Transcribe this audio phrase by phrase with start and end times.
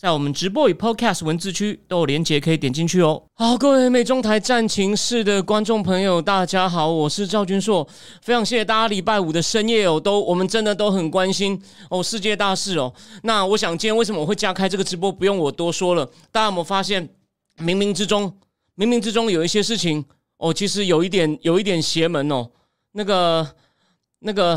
[0.00, 3.20] 在我们直播与 Podcast 文字区都有连结，可以点进去哦。
[3.34, 7.84] 好，各位美中台战情室的观众朋友，大家好，我是赵君硕，
[8.22, 12.94] 非常谢谢大家礼拜五的深夜哦，都我们真的都很关心哦世界大事哦。
[13.24, 17.04] 那我想今天为什么我会加开这个直播，不用我多说了，大家有没有发现，
[17.58, 18.32] 冥冥之中，
[18.76, 20.04] 冥冥之中有一些事情
[20.36, 22.48] 哦，其实有一点有一点邪门哦。
[22.92, 23.44] 那个
[24.20, 24.54] 那个，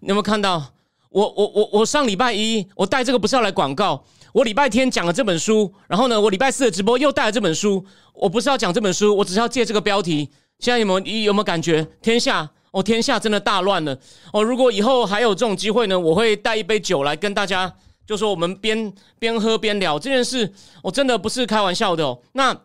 [0.00, 0.64] 你有没有看到？
[1.10, 4.02] 我我我我上礼拜一，我带这个不是要来广告。
[4.32, 7.84] 我礼拜天讲了这本书，然后呢，我礼拜四的直播又带了这本书。
[8.14, 10.30] 我不是要讲这本书，我只是要借这个标题。
[10.58, 13.98] 现在有没有你有没有感觉天下哦，天下真的大乱了
[14.32, 14.42] 哦！
[14.42, 17.74] 如果以后还有这种机会呢，我会带一杯酒来跟大家，
[18.06, 20.52] 就说我们边边喝边聊这件事。
[20.82, 22.20] 我真的不是开玩笑的哦。
[22.32, 22.56] 那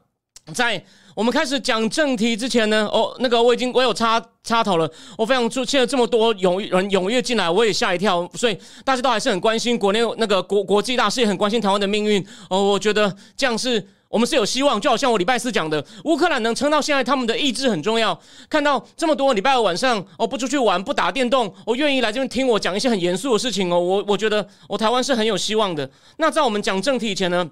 [0.54, 0.86] 在。
[1.18, 4.88] 我们开始讲正题之前呢，哦，那个我已经我有插插头了，
[5.18, 12.24] 我非常出现了这么多踊人踊跃进来，我也吓一跳，所以大家都还是很关心国内那个国国际大事，也很关心台湾的命运。
[12.52, 18.22] 哦，我觉得这样是我们是有希望，就好像我礼拜四讲的，乌克兰能撑到现在，他们的意志很重要。
[18.48, 25.90] 看到这么多礼拜二晚上哦不出去玩不打电动，我愿意来这边听我讲一些很严肃的事情哦，我我觉得我台湾是很有希望的。
[26.18, 27.50] 那在我们讲正题以前呢？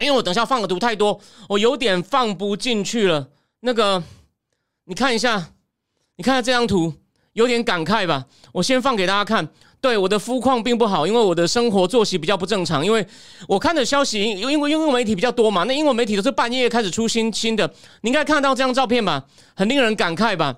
[0.00, 3.28] 因为我等下放的图太多，我有点放不进去了。
[3.60, 4.02] 那个，
[4.84, 5.52] 你看一下，
[6.16, 6.92] 你看下这张图，
[7.32, 8.26] 有点感慨吧？
[8.52, 9.48] 我先放给大家看。
[9.80, 12.84] 对，我的肤况并不好，因为我的生活作息比较不正常。
[12.84, 13.06] 因为
[13.46, 17.72] 我看的消息，因为英文媒体比较多嘛，那英文媒体都是半夜开始出新新的。
[18.00, 19.26] 你应该看到这张照片吧？
[19.54, 20.56] 很令人感慨吧？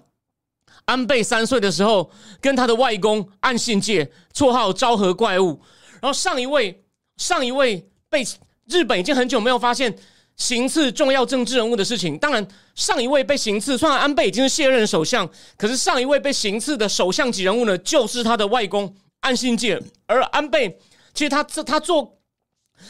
[0.85, 5.61] 安倍三岁的时候，跟他的外公岸信介，绰号昭和怪物。
[6.01, 6.85] 然后上一位，
[7.17, 8.25] 上一位被。
[8.69, 9.97] 日本已经很久没有发现
[10.37, 12.19] 行刺重要政治人物的事情。
[12.19, 19.81] 当然，上一位被行刺，虽然安倍已经是卸任首相，可是上一位被行刺的首相级人物呢，就是他的外公安信介。
[20.07, 20.79] 而安倍，
[21.15, 22.19] 其实他这他做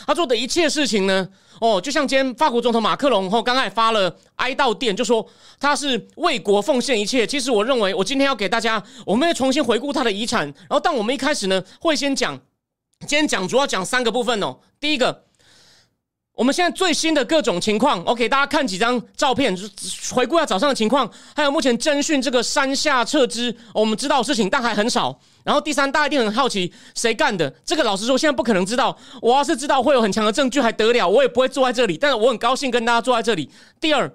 [0.07, 1.29] 他做的一切事情呢，
[1.61, 5.25] 哦，就像今天法国总统马克龙后刚才发了哀悼电，就说
[5.61, 7.25] 他是为国奉献一切。
[7.25, 10.47] 其实我认为，我今天要给大家，我们要重新回顾他的遗产。
[10.47, 12.37] 然后，但我们一开始呢，会先讲，
[13.01, 14.59] 今天讲主要讲三个部分哦。
[14.81, 15.27] 第一个。
[16.37, 19.57] 我们现在最新的各种情况我给大家看几张照片，
[20.13, 25.19] 回顾一下早上的情况，还有目前侦讯这个山下撤资，我们知道的事情，但还很少。
[25.45, 28.95] 然后第三，大家一定很好奇谁干的，这个老实说，现在不可能知道。
[29.23, 31.97] 我要是知道会有很强的证据，还得了，我也不会坐在这里。
[31.97, 33.51] 但是我很高兴跟大家坐在这里。
[33.81, 34.13] 第二，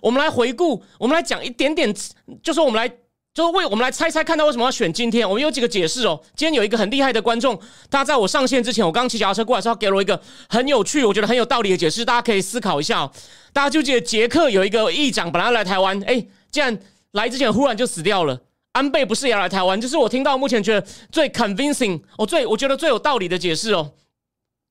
[0.00, 1.94] 我们来回顾，我们来讲一点点，
[2.42, 2.90] 就是我们来。
[3.34, 5.26] 就是为我们来猜猜，看到为什么要选今天？
[5.26, 6.20] 我们有几个解释哦。
[6.36, 7.58] 今天有一个很厉害的观众，
[7.90, 10.20] 他在我上线之前，我刚骑脚踏车过来时候，他给了我一个
[10.50, 13.10] 很有趣，我觉得很有道理的解释，大家可以思考一下哦。
[13.54, 16.78] 大家就记得捷克有一个议长，本来要来台湾，哎，竟然
[17.12, 18.38] 来之前忽然就死掉了。
[18.72, 19.80] 安倍不是也要来台湾？
[19.80, 23.92] 就是我听到目前觉得最 convincing，哦，最我觉得最有道理的解释哦。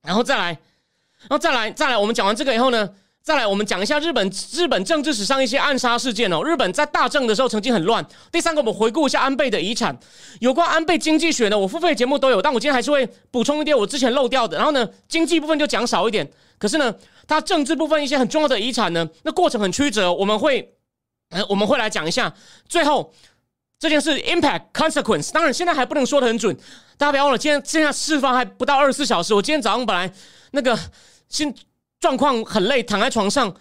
[0.06, 2.90] 然后再来，然后再来，再来，我们讲完这个以后呢？
[3.22, 6.42] 再来，我们讲一下日本日本政治史上一些暗杀事件哦。
[6.42, 8.04] 日本在大政的时候曾经很乱。
[8.32, 9.96] 第三个，我们回顾一下安倍的遗产。
[10.40, 14.56] 有关安倍经济学呢，我付费节目都有，但我今天还是会补充一点我之前漏掉的。
[14.56, 16.28] 然后呢，经济部分就讲少一点。
[16.58, 16.92] 可是呢，
[17.28, 20.74] 他政治部分一些很重要的遗产呢，那过程很曲折，我们会，
[21.30, 22.34] 呃，我们会来讲一下。
[22.68, 23.14] 最后
[23.78, 26.56] 这件事 impact consequence，当然现在还不能说的很准。
[26.98, 29.32] 大家不要忘了，今天现在释放还不到二十四小时。
[29.32, 30.12] 我今天早上本来
[30.50, 30.76] 那个
[31.28, 31.54] 新。
[32.02, 33.54] 状况很累，躺在床上。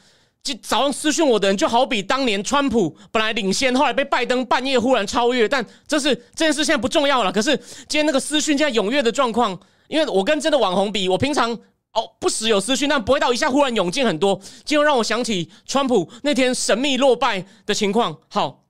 [0.43, 5.47] 就早上私讯我的人，就好比当年川普本来领先，后来被拜登半夜忽然超越。
[5.47, 7.31] 但这是这件事现在不重要了。
[7.31, 7.55] 可是
[7.87, 9.55] 今天那个私讯现在踊跃的状况，
[9.87, 11.51] 因为我跟真的网红比，我平常
[11.93, 18.17] 哦不时有私讯，但不会到一下忽然涌进很多，就让我想起川普那天神秘落败的情况。
[18.27, 18.63] 好，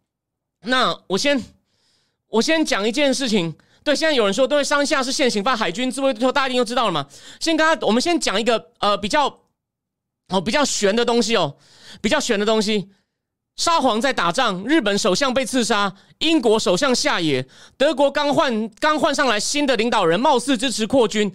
[0.66, 1.42] 那我先
[2.28, 3.56] 我先讲一件事情。
[3.86, 7.08] 对，现在有人说，对，山下是现行犯，海军自卫队，大家一定都知道了嘛。
[7.40, 9.41] 先跟他，我们先讲一个呃比较。
[10.32, 11.58] 哦，比较悬的东西哦，
[12.02, 12.90] 比较悬的东西。
[13.58, 17.46] 沙皇在打仗，日本首相被刺杀，英国首相下野，
[17.78, 21.32] 德国刚换刚换上来新的领导人，貌似支持扩军。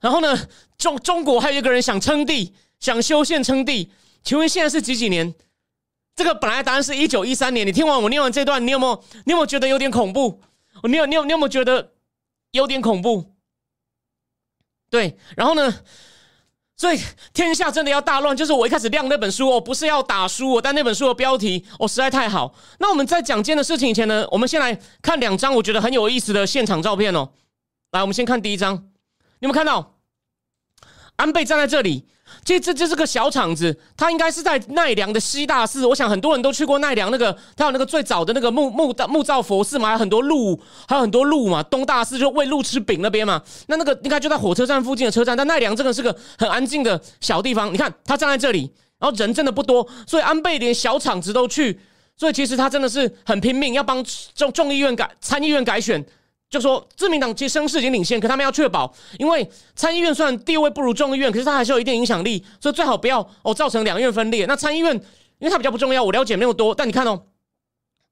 [0.00, 0.48] 然后呢，
[0.78, 3.92] 中中国还有一个人想称帝，想修宪称帝。
[4.24, 5.34] 请问现在是几几年？
[6.16, 7.66] 这个本来答案是一九一三年。
[7.66, 10.40] 你听完我念完这段，你有没有你有没有觉得有点恐怖？
[10.84, 11.92] 你有你有你有没有觉得
[12.52, 13.34] 有点恐怖？
[14.90, 15.80] 对，然后呢？
[16.82, 16.98] 所以
[17.32, 22.52] 天下真的要大乱，就是我一开始亮那本书哦，不是要打书我，但那本书的标题哦实在太好。
[22.80, 27.28] 那我们在讲今天的事情以前呢，我们先来看两张我觉得很有意思的现场照片哦。
[27.92, 29.94] 来，我们先看第一张，你有没有看到
[31.14, 32.08] 安倍站在这里？
[32.44, 35.86] 这这这是个小厂子，它应该是在奈良的西大寺。
[35.86, 40.58] 我想很多人都去过奈良那个，它有那个最早的那个木木木造佛寺嘛，还有很多鹿，
[40.88, 41.62] 还有很多鹿嘛。
[41.62, 45.36] 东大寺就喂鹿吃饼那边嘛，那那个应该就在火车站附近的车站。
[45.36, 47.72] 但奈良真的是个很安静的小地方。
[47.72, 48.68] 你看他站在这里，
[48.98, 51.78] 然后人真的不多，所以安倍连小厂子都去，
[52.16, 54.04] 所以其实他真的是很拼命，要帮
[54.34, 56.04] 众众议院改参议院改选。
[56.52, 64.44] 就说自民党其实声势已经领先，可他们要确保，因为参议院虽然地位不如众议院，可是它还是有一定影响力，所以最好不要哦造成两院分裂。
[64.44, 64.94] 那参议院
[65.38, 67.24] 因为它比较不重要，我了解没有多，但你看哦，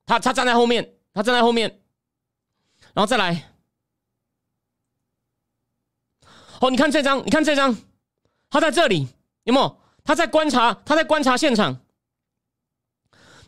[0.06, 1.81] 他他站在后面，他站在后面，
[2.94, 3.50] 然后再来，
[6.60, 7.76] 哦，你看这张，你看这张，
[8.48, 9.06] 他在这里
[9.44, 9.76] 有没有？
[10.02, 11.78] 他在观察，他在观察现场，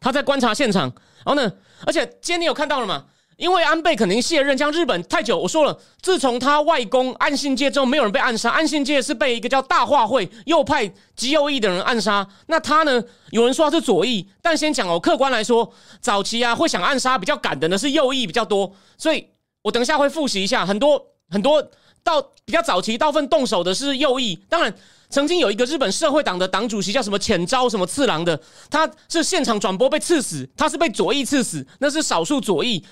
[0.00, 0.92] 他在观察现场，
[1.24, 1.50] 然后呢，
[1.86, 3.06] 而且今天你有看到了吗？
[3.42, 5.36] 因为安倍肯定卸任，像日本太久。
[5.36, 8.48] 我说了，自从他外公岸信介之后，没有人被暗杀。
[8.50, 12.24] 岸信介是被一个叫大化会右派极右翼的人暗杀。
[12.46, 13.02] 那他呢？
[13.32, 15.68] 有人说他是左翼，但先讲哦，客观来说，
[16.00, 18.72] 早期啊会想暗杀比较敢的呢是右翼比较多。
[18.96, 19.26] 所以
[19.62, 21.68] 我等一下会复习一下，很多很多
[22.02, 24.37] 到比较早期大部分动手的是右翼。
[24.49, 24.75] 当然，
[25.08, 28.40] 曾经有一个日本社会党的党主席叫什么浅昭什么次郎的，
[28.70, 32.84] 他是现场转播被刺死，他是被左翼刺死，那是少数左翼。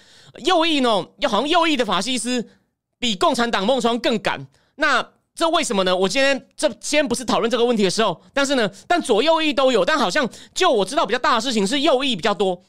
[0.44, 1.06] 右翼呢？
[1.18, 2.46] 要好像右翼的法西斯
[2.98, 4.46] 比共产党孟川更敢。
[4.76, 5.04] 那
[5.34, 5.96] 这为什么呢？
[5.96, 9.84] 我今天这先不是讨论这个问题的时候，但是呢，但左右翼都有。
[9.84, 12.62] 但好像就我知道比较大的事情是右翼比较多。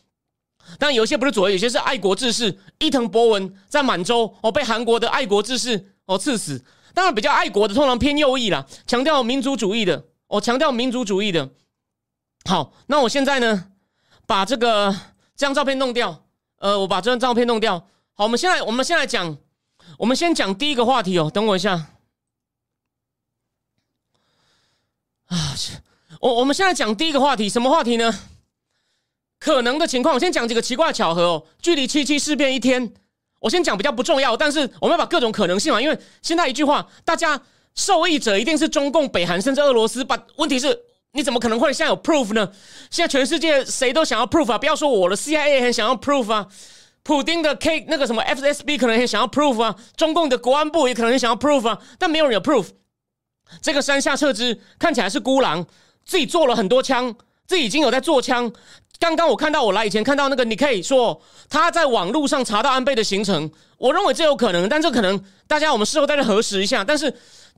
[0.79, 2.57] 但有些不是左翼，有些是爱国志士。
[2.79, 6.63] 伊藤博文在满洲哦，被韩国的爱国志士哦刺死。
[6.93, 11.49] 当然，比较爱国的通常偏右翼啦，强调民族主义的哦，强调民族主义的。
[12.45, 13.71] 好，那我现在呢，
[14.25, 14.91] 把这个
[15.35, 16.25] 这张照片弄掉。
[16.57, 17.87] 呃，我把这张照片弄掉。
[18.13, 19.37] 好，我们现在，我们先来讲，
[19.97, 21.31] 我们先讲第一个话题哦。
[21.33, 21.71] 等我一下。
[25.27, 25.55] 啊，
[26.19, 28.13] 我我们现在讲第一个话题，什么话题呢？
[29.39, 31.47] 可能的情况，我先讲几个奇怪的巧合哦。
[31.61, 32.93] 距离七七事变一天，
[33.41, 35.81] 我先讲比较不重要，但是我们要把各种可能性嘛。
[35.81, 37.41] 因为现在一句话，大家
[37.75, 40.01] 受益者一定是中共、北韩甚至俄罗斯。
[40.05, 40.85] 把问题是。
[41.13, 42.49] 你怎么可能会现在有 proof 呢？
[42.89, 44.57] 现在全世界谁都想要 proof 啊！
[44.57, 46.47] 不要说我的 CIA 很想要 proof 啊，
[47.03, 52.67] 普丁的 K 那个什么 FSB 可能也想要 proof 啊，中共的国安部也可能很想要 proof 啊，但没有人有 proof。
[53.61, 55.67] 这个山下彻之看起来是孤狼，
[56.05, 57.13] 自己做了很多枪，
[57.51, 58.49] 自己已经有在做枪。
[58.97, 67.13] 刚刚我看到我来以前看到那个，你可以说他在网络上查到安倍的行程，我认为这有可能，但这可能大家我们事后再核实一下，但是。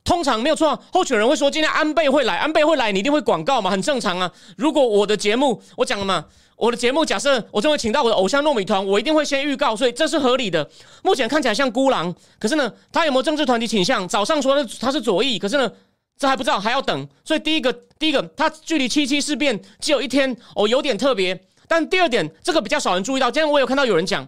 [0.06, 4.30] 通常没有错，候选人会说今天安倍会来，安倍会来，你一定会广告嘛，很正常啊。
[4.58, 6.26] 如果我的节目我讲了嘛，
[6.58, 10.70] 我的节目假设我就会请到我的偶像糯米团，我一定会先预告，所以这是合理的。
[11.04, 14.06] 目前看起来像孤狼，可是呢，他有没有政治团体倾向？
[14.06, 15.72] 早上说他是左翼，可是呢，
[16.18, 17.08] 这还不知道，还要等。
[17.26, 21.46] 所以第一个，第一个，他距离七七事变只有一天，哦，有点特别。
[21.68, 24.28] 但第二点，这个比较少人注意到，今天我有看到有人讲，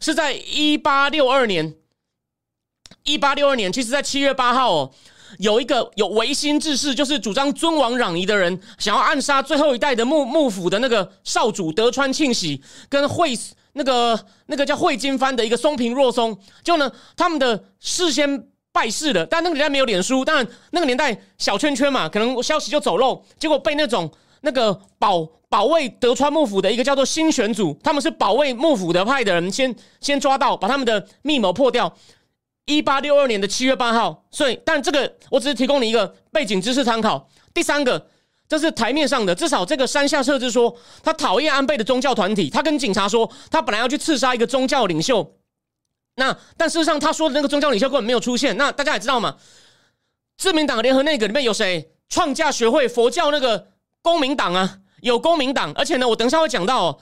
[0.00, 1.74] 是在一八六二年。
[3.04, 4.92] 一八六二年，其实，在七月八号哦，
[5.38, 13.36] 有一个有维新志士，就是主张尊王攘夷的人，想要暗杀最后一代的幕幕府的那个少主德川庆喜，跟会
[13.72, 24.10] 那个那个叫会金藩的一个松平若松，就呢，他们的事先拜世了，但那个年代没有脸书，当然那个年代小圈圈嘛，可能消息就走漏，结果被那种
[24.40, 31.94] 那个保保卫德川幕府的一个叫做新选组，他们是保卫幕府的派的人，先先抓到，把他们的密谋破掉。
[32.64, 37.28] 一八六二年的七月八号，所以，但这个我只是提供你一个背景知识参考。
[37.52, 38.06] 第三个，
[38.48, 45.28] 这是台面上的，至少这个山下彻之说，他讨厌安倍的宗教团体，他跟警察说，他本来要去刺杀一个宗教领袖。
[46.16, 48.56] 那但事实上，他说的那个宗教领袖根本没有出现。
[48.56, 49.36] 那大家也知道嘛，
[50.36, 51.92] 自民党联合内阁里面有谁？
[52.08, 53.68] 创价学会佛教那个
[54.02, 56.98] 公民党啊，有公民党，而且呢，我等一下会讲到，哦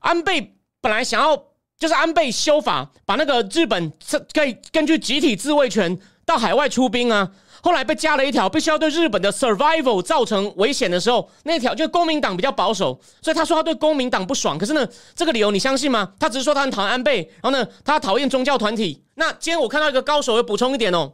[0.00, 1.44] 安倍本来想要。
[1.78, 5.96] 就是安倍修法，把那个日本这可以根据集体自卫权
[6.26, 7.30] 到海外出兵啊。
[7.68, 14.56] 后来被加了一条，必须要对日本的 survival 造成危险的时候，那条就公民党比较保守，所以他说他对公民党不爽。
[14.56, 16.10] 可是呢，这个理由你相信吗？
[16.18, 19.04] 他只是说他很讨厌安倍，然后呢，他讨厌宗教团体。
[19.16, 21.12] 那今天我看到一个高手要补充一点哦，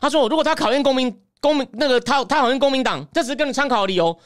[0.00, 4.18] 他说如果他讨厌公民公民那个他他讨厌公民党，这只是跟你参考的理由。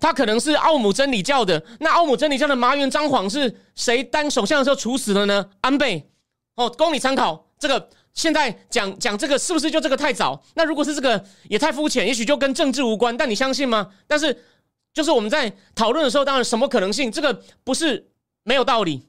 [0.00, 5.46] 他可能是奥姆真理教的，那奥姆真理教的麻原彰晃是谁当首相的时候处死的呢？
[5.60, 6.10] 安倍，
[6.56, 7.46] 哦，供你参考。
[7.56, 10.42] 这个现在讲讲这个是不是就这个太早？
[10.54, 13.16] 那如果是这个也太肤浅，也许就跟政治无关。
[13.16, 13.90] 但你相信吗？
[14.06, 14.44] 但是
[14.92, 17.10] 就是我们在讨论的时候，当然什么可能性？
[17.10, 18.10] 这个不是
[18.42, 19.08] 没有道理。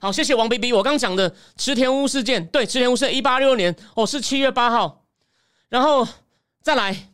[0.00, 0.72] 好，谢谢王 B B。
[0.72, 5.04] 我刚讲的池田屋事件，对，池田屋是一八六六年，哦，是七月八号。
[5.68, 6.06] 然后
[6.62, 7.08] 再来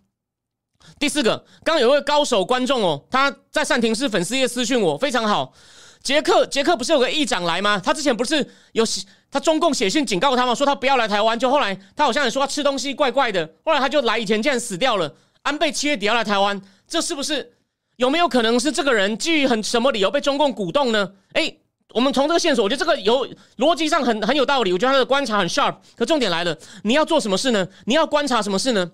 [0.99, 5.55] 第四个，刚有位高手观众哦，他在善庭市粉丝页私讯我，非常好。
[6.02, 7.80] 杰克，杰克不是有个议长来吗？
[7.82, 8.85] 他之前不是有
[9.30, 10.54] 他中共写信警告他吗？
[10.54, 11.38] 说他不要来台湾。
[11.38, 15.14] 就后来他好像也说他吃东西怪怪的，后来他就来以前竟然死掉了。
[15.42, 17.52] 安倍七月底要来台湾，这是不是
[17.97, 21.12] 有没有可能是这个人基于很什么理由被中共鼓动呢？
[21.32, 21.54] 哎，
[21.90, 23.26] 我们从这个线索，我觉得这个有
[23.59, 24.73] 逻辑上很很有道理。
[24.73, 25.76] 我觉得他的观察很 sharp。
[25.97, 27.66] 可重点来了，你要做什么事呢？
[27.87, 28.90] 你要观察什么事呢？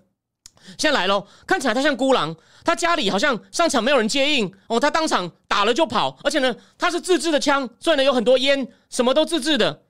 [0.76, 9.82] 现在来喽，看起来他像孤狼，他家里好像上场没有人接应哦，他当场打了就跑，而且呢，他是自制的枪，所以呢有很多烟，什么都自制的，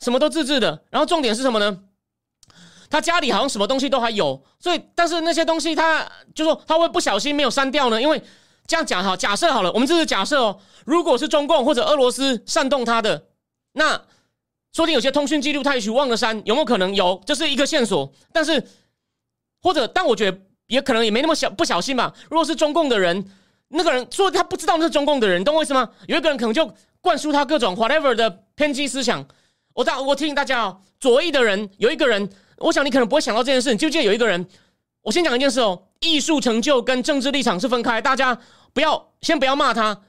[0.00, 0.84] 什么都自制的。
[0.90, 1.78] 然后重点是什么呢？
[2.90, 8.00] 他家里好像什么东西都还有，所以但是那些东西他就说他会不小心没有删掉呢？
[8.00, 8.22] 因为
[8.66, 13.26] 这样讲哈，假设好了，我们这是假设哦，如果是中共或者俄罗斯煽动他的，
[13.72, 13.92] 那
[14.72, 17.20] 说不定有些通讯记录他也许忘了删，有没有可能有？
[17.26, 18.62] 这是一个线索，但是。
[19.66, 22.14] 或者，但我觉得也可能也没那么小不小心吧。
[22.30, 23.24] 如果是中共的人，
[23.70, 25.90] 那个人说他不知道那是中共的人，懂我意思吗？
[26.06, 29.26] 有一个人可能就灌输他各种 whatever 的偏激思想。
[29.74, 33.72] 我大我提醒大家哦，左翼的人有一个人，我想你可能不会想到这件事。
[33.72, 34.46] 你就记得有一个人，
[35.02, 38.38] 我先讲一件事哦，艺术成就跟政治立场是分开，大家
[38.72, 40.00] 不要先不要骂他。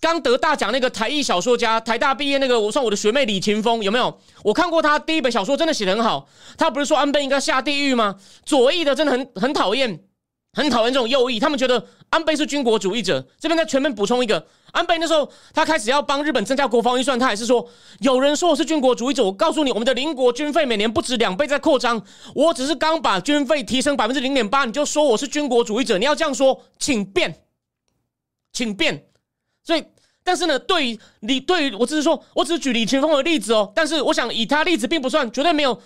[0.00, 4.20] 刚得大奖那个台艺小说家，台大毕业那个，我算我的学妹李勤峰有没有？
[4.44, 6.28] 我看过他第一本小说，真的写的很好。
[6.56, 8.14] 他不是说安倍应该下地狱吗？
[8.46, 10.04] 左翼的真的很很讨厌，
[10.52, 11.40] 很讨厌这种右翼。
[11.40, 13.26] 他们觉得安倍是军国主义者。
[13.40, 19.24] 这边再全面补充一个，安倍那时候他开始要帮日本增加国防预算，他也是说有人说我是军国主义者。
[19.24, 22.00] 我告诉你，我们的邻国军费每年不止两倍在扩张，
[22.36, 25.98] 我只是刚把军费提升百分之零点八，你就说我是军国主义者？
[25.98, 27.34] 你要这样说，请便，
[28.52, 29.07] 请便。
[29.68, 29.84] 所以，
[30.24, 33.70] 但是呢，对于你，对于我只是说，我只是举李群峰的例子哦。
[33.74, 35.78] 但是，我想以他例子并不算，绝对没有，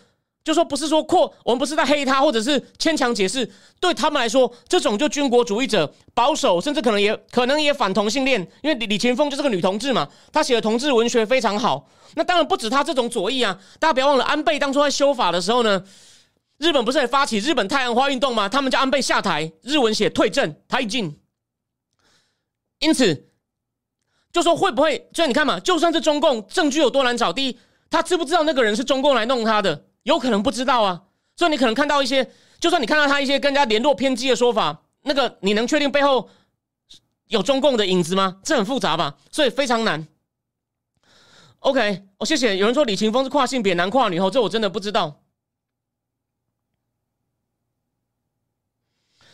[0.45, 3.51] 就说不是说扩，我们不是在黑他，或者是牵强解释。
[3.81, 11.89] 对他们来说，这种就军国主义者、保守，甚至可能也可能也反同性恋，因为李李群峰就是个女同志嘛，她写的同志文学非常好。
[12.15, 15.83] 那当然不止他这种左翼啊，大家不要忘了，安倍当初在修法的时候呢，
[16.59, 18.49] 日本不是也发起日本太阳花运动吗？
[18.49, 21.19] 他们叫安倍下台，日文写退阵、退进。
[22.79, 23.32] 因此。
[24.33, 25.09] 就说会不会？
[25.13, 27.59] 所以你看嘛，就算是中共证据有多难找，第一，
[27.91, 29.85] 他知不知道那个人是中共来弄他的？
[30.05, 31.03] 有可能不知道啊。
[31.37, 36.29] 所以你可能看到一些，就算你看到他一些跟人家联络偏激的说法，那个你能确定背后
[37.29, 38.39] 有中共的影子吗？
[38.43, 39.17] 这很复杂吧？
[39.31, 40.07] 所以非常难。
[41.61, 42.57] OK，哦，谢谢。
[42.57, 45.21] 有人说李勤峰是跨性别男跨女，后这我真的不知道。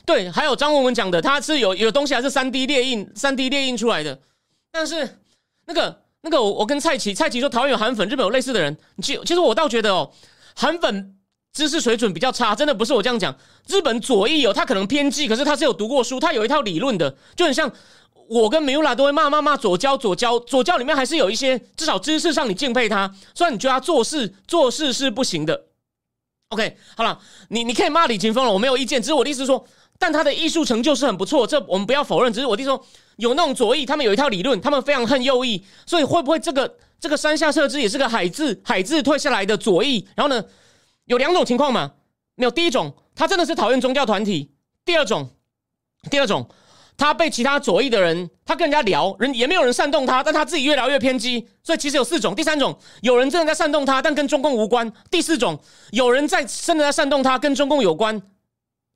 [0.05, 4.21] 对，还有张文文讲的，他是有有东西还是三 D 列印，三 D 列印出来的。
[4.71, 5.21] 但是
[5.67, 8.77] 那个那个，我我跟蔡奇蔡奇说，台湾有韩粉，日本有类似的人。
[9.03, 10.13] 其其实我倒觉得哦，
[10.55, 11.17] 韩粉
[11.53, 13.37] 知识水准比较差，真的不是我这样讲。
[13.67, 17.71] 日本左翼有他可能偏激，可是他是有读过书，他有一套理论的，就很像
[18.29, 25.67] 我跟米乌拉都会骂骂骂左交左交左交里面还是有一些至少知识上你敬佩他，虽然你觉得他做事做事是不行的。
[26.51, 29.67] OK，好了，你你可以骂李勤峰了，我没有意见，只是我的意思说。
[30.01, 32.33] 但他的艺术成就是很不错，这我们不要否认。
[32.33, 32.87] 只是我弟说
[33.19, 40.07] 有那种左翼，他们有一套理论，他们非常恨右翼，所以会不会这个这个山下社之也是个海字海字退下来的左翼？
[40.15, 40.45] 然后呢，
[41.07, 41.93] 有两种情况嘛？
[42.37, 44.49] 没有，第一种他真的是讨厌宗教团体；
[44.85, 45.29] 第二种，
[46.09, 46.49] 第二种
[46.97, 51.49] 他被其他左翼的人，他跟人家聊，人也没有人煽动他，但他自己越聊越偏激。
[51.65, 52.37] 所以其实有四种。
[52.37, 55.61] 第三种，有人真的在煽动他，但跟中共无关；第四种，
[55.91, 58.23] 有人在真的在煽动他，跟中共有关。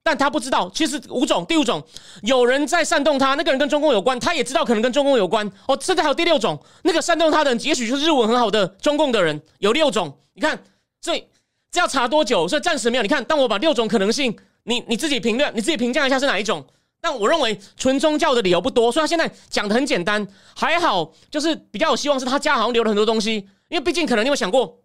[0.05, 1.81] 但他不知道，其实五种，第五种，
[2.23, 5.47] 有人在煽动他，那个人跟中共有关，他也知道可能跟中共有关。
[5.69, 10.19] 哦，甚至还有第六种，那个煽动他的人，也许就是日文很好的中共的人，有六种。
[10.35, 10.61] 你看，
[11.01, 11.25] 所以
[11.71, 12.49] 这要查多久？
[12.49, 13.03] 所以暂时没有。
[13.03, 16.67] 你看，当我把六种可能性，你你自己评论，你自己评价一下是哪一种。
[17.01, 23.35] 但我认为纯宗教的理由不多，所以他现在讲的很简单，还好，就是比较有希望是他家好像留了很多东西，
[23.69, 24.82] 因为毕竟可能你有想过。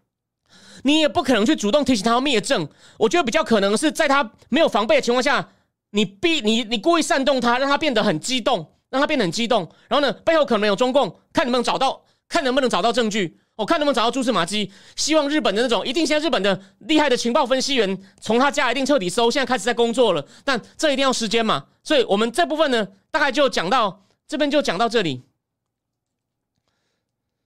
[0.84, 2.68] 你也不可能去主动提醒他要灭证，
[2.98, 5.50] 我觉得比较可能是在他没有防备的情况下，
[5.92, 14.72] 你逼你你故意煽动他，让他变得很激动，让他变得很激动，然后呢，背后可能有中共，看能不能找到，看能不能找到证据，我看能不能找到蛛丝马迹。
[14.96, 25.24] 希望日本的那种，一定现在日本的厉害的情报分析员从他家一定彻底搜，现在开始在工作了，但这一定要时间嘛，所以我们这部分呢，大概就讲到这边就讲到这里。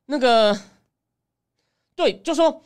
[0.07, 0.59] 那个，
[1.95, 2.63] 对，就说。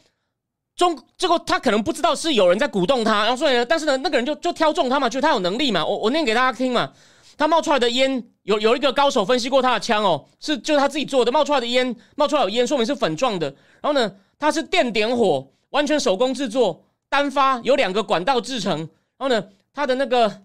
[0.75, 5.86] 中这个他可能不知道是有人在鼓动他，然后所以呢，但是呢，那个人就就挑中他嘛，觉得他有能力嘛。
[5.86, 6.91] 我我念给大家听嘛，
[7.38, 13.48] 他冒出来的烟有有一个高手分析过他的枪哦，是就是他自己做的，冒出来的烟冒出来有烟，说明是粉状的。
[13.82, 18.77] 然后呢，它是电点火，完全手工制作，单发有两个管道制成。
[19.17, 20.41] 然后呢，它的那个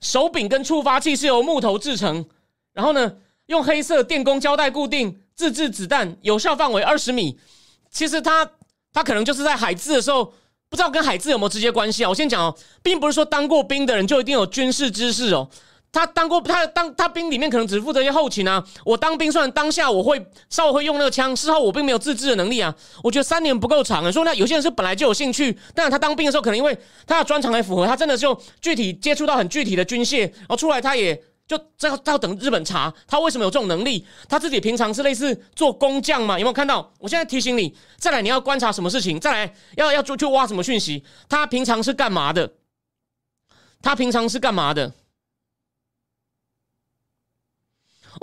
[0.00, 2.26] 手柄跟触发器是由木头制成。
[2.72, 7.38] 然后呢，用黑色电工胶带固定，自制子弹，有效范围二十米。
[7.96, 8.46] 其实他
[8.92, 10.22] 他可能就是在海自的时候，
[10.68, 12.10] 不知道跟海自有没有直接关系啊？
[12.10, 15.48] 我先讲哦，并不是说当过兵的人就一定有军事知识哦。
[15.90, 18.62] 他当过他当他兵里面可能只负责一些后勤啊。
[18.84, 22.74] 我当兵虽然当下我会稍微会用那个枪，事后我并没有自制的能力啊。
[23.02, 24.12] 我觉得三年不够长啊。
[24.12, 31.18] 说那有些人是本来就有兴趣，但是他当兵的时候可能因为他的专长还符合，他真的就具体接触到很具体的军械，然后出来他也。
[31.46, 34.04] 就这要要等日本查他为什么有这种能力？
[34.28, 36.38] 他自己平常是类似做工匠吗？
[36.38, 36.92] 有没有看到？
[36.98, 39.20] 我现在提醒你，再来你要观察什么事情？
[39.20, 41.04] 再来要要去去挖什么讯息？
[41.28, 42.52] 他平常是干嘛的？
[43.80, 44.92] 他平常是干嘛的？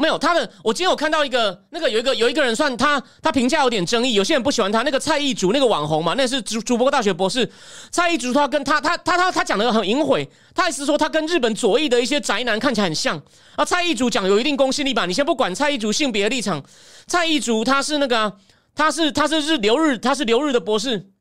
[0.04, 4.82] 没有他的，我今天有看到一个，那个有一个有一个人算他，他评价有点争议，有些人不喜欢他。
[4.82, 7.50] 那个蔡义竹那个网红嘛，那是主主播大学博士
[7.90, 13.18] 蔡义竹，他跟他他他他他讲的很隐晦，他意思说他跟日本左翼的一些宅男看起来很像。
[13.56, 15.06] 啊，蔡义竹讲有一定公信力吧？
[15.06, 16.62] 你先不管蔡义竹性别立场，
[17.08, 18.38] 蔡义竹他是那个
[18.76, 21.12] 他是他是日留日他是留日的博士，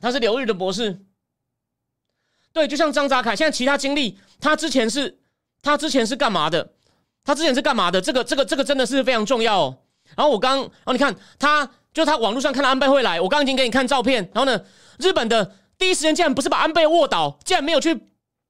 [0.00, 1.02] 他是留日的博士。
[2.54, 5.18] 对，就像张扎凯，现在其他经历，他之前是
[5.60, 6.72] 他之前是干嘛的？
[7.26, 8.00] 他之前是干嘛的？
[8.00, 9.58] 这个、这个、这个真的是非常重要。
[9.58, 9.76] 哦。
[10.14, 14.22] 然后我刚，然后你看，他就他网络上看到安倍会来，我刚已经给你看照片。
[14.32, 14.58] 然后呢，
[14.98, 17.92] 日本的第一时间竟然不是把安倍卧倒，竟然没有去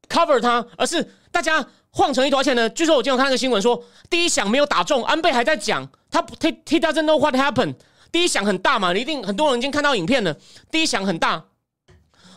[0.06, 1.02] cover 他，而是
[1.32, 2.40] 大家晃成一团。
[2.40, 7.74] 而且呢，据说我今天看那个新闻说，第一响没有打中，安倍还在讲，他 he he doesn't know what happened。
[8.12, 10.36] 第一响很大嘛，你一定很多人已经看到影片了。
[10.70, 11.42] 第一响很大，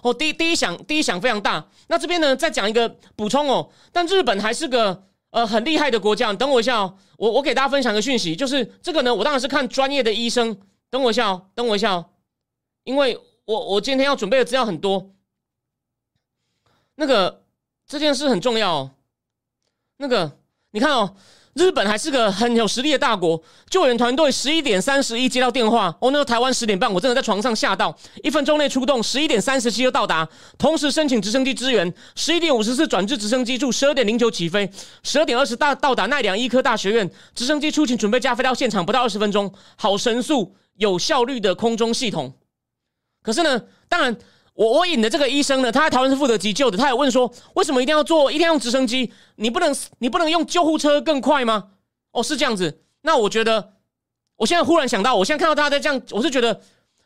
[0.02, 1.66] 哦，第一第一响第一响非常大。
[1.88, 5.04] 那这边呢，再讲一个补充哦，但日本还是个。
[5.32, 6.98] 呃，很厉害的国家，等我一下哦。
[7.18, 10.60] 我我给大家分享个讯息，就是这个呢，我当然是看专业的医生。
[10.90, 12.10] 等我一下哦，等我一下哦，
[12.84, 15.12] 因为我我今天要准备的资料很多。
[16.96, 17.44] 那个
[17.86, 18.92] 这件事很重要哦。
[19.98, 20.38] 那个
[20.72, 21.16] 你看哦。
[21.60, 27.94] 日本还是个很有实力的大国，救援团队十一点三十一接到电话，哦，那个台湾十点半，我真的在床上吓到，
[28.24, 34.72] 一分钟内出动，十一点三十七就到达，同时申请直升机支援，十一点五十四转至直升机处，十二点零九起飞，
[35.04, 42.34] 十二点二十到到达奈良医科大学院，直升机出勤准备加飞到现场，不到二十分钟，好神速有效率的空中系统。
[43.22, 44.18] 可是呢，当然。
[44.60, 46.78] 我我引的这个医生呢，他在台湾是负责急救的。
[46.78, 49.10] 他也问说，为什么一定要做，一定要用直升机？
[49.38, 51.68] 你不能，你不能用救护车更快吗？
[52.12, 52.82] 哦，是这样子。
[53.04, 53.76] 那我觉得，
[54.36, 56.60] 我现在忽然想到，我现在看到他在这样，我是觉得，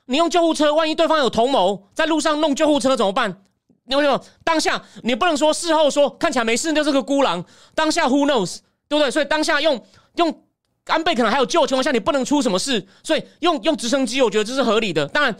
[0.07, 3.43] 你用救护车，万一对方有同谋，在路上弄救护车怎么办？
[3.85, 7.45] 因为当下你不能说事后说看起来没事就是个孤狼。
[7.75, 9.11] 当下 who knows，对不对？
[9.11, 9.79] 所以当下用
[10.15, 10.43] 用
[10.85, 15.05] 安倍可能还有救的情况下，你不能出什么事，所以用用直升机，我觉得这是合理的。
[15.09, 15.37] 当然。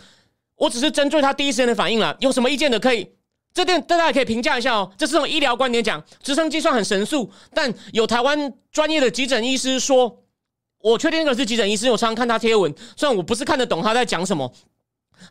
[0.56, 3.10] 我只是针对他第一时间的反应了，有什么意见的可以，
[3.54, 4.92] 这点大家也可以评价一下哦。
[4.98, 10.24] 这是从医疗观点讲，直升机算很神速，但有台湾专业的急诊医师说，
[10.80, 14.54] 我确定那个是急诊医师，我常常看他贴文，虽然我不是看得懂他在讲什么，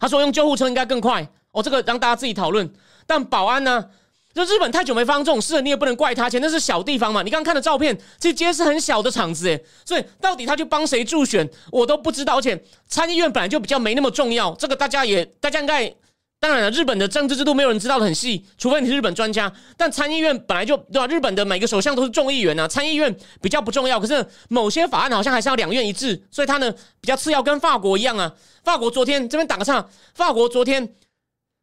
[0.01, 2.73] 他说用救护车应该更快，哦，这个让大家自己讨论。
[3.07, 3.91] 但保安呢？
[4.35, 7.23] 就日本太久没发生这种事，你也不能怪他，且那是小地方嘛。
[7.23, 12.39] 你刚刚看的照片，这街是很小的场子，诶，所以到底他去帮谁助选，我都不知道。
[12.39, 15.95] 而且参议院本来就比较没那么重要，这个大家也大家应该
[16.41, 19.53] 当然了，日本的政治制度没有人知道的很细，除非你是日本专家。
[19.77, 21.07] 但参议院本来就对吧？
[21.07, 24.01] 日本的每个首相都是众议员啊，参议院比较不重要。
[24.01, 28.33] 可是某些法案好像还是要两院一致，所以他呢比较次要，跟法国一样啊。
[28.65, 30.95] 法国昨天这边打个岔，法国昨天。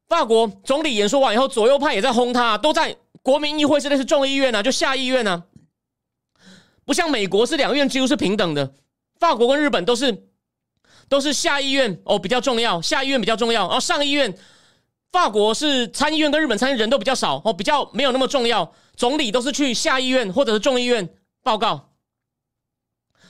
[0.10, 5.43] 法国总理演说完以后，左右派也在轰他，都在国民议会是类是众议院啊，就下议院呢，
[6.84, 8.74] 不像美国是两院几乎是平等的，
[9.19, 10.28] 法国跟日本都是
[11.08, 14.36] 都是下议院哦比较重要，下议院比较重要，然后上议院，
[15.12, 21.08] 法国是参议院跟日本参议人都比较少哦，比较没有那么重要，总理都是去下议院或者是众议院
[21.43, 21.91] 报告，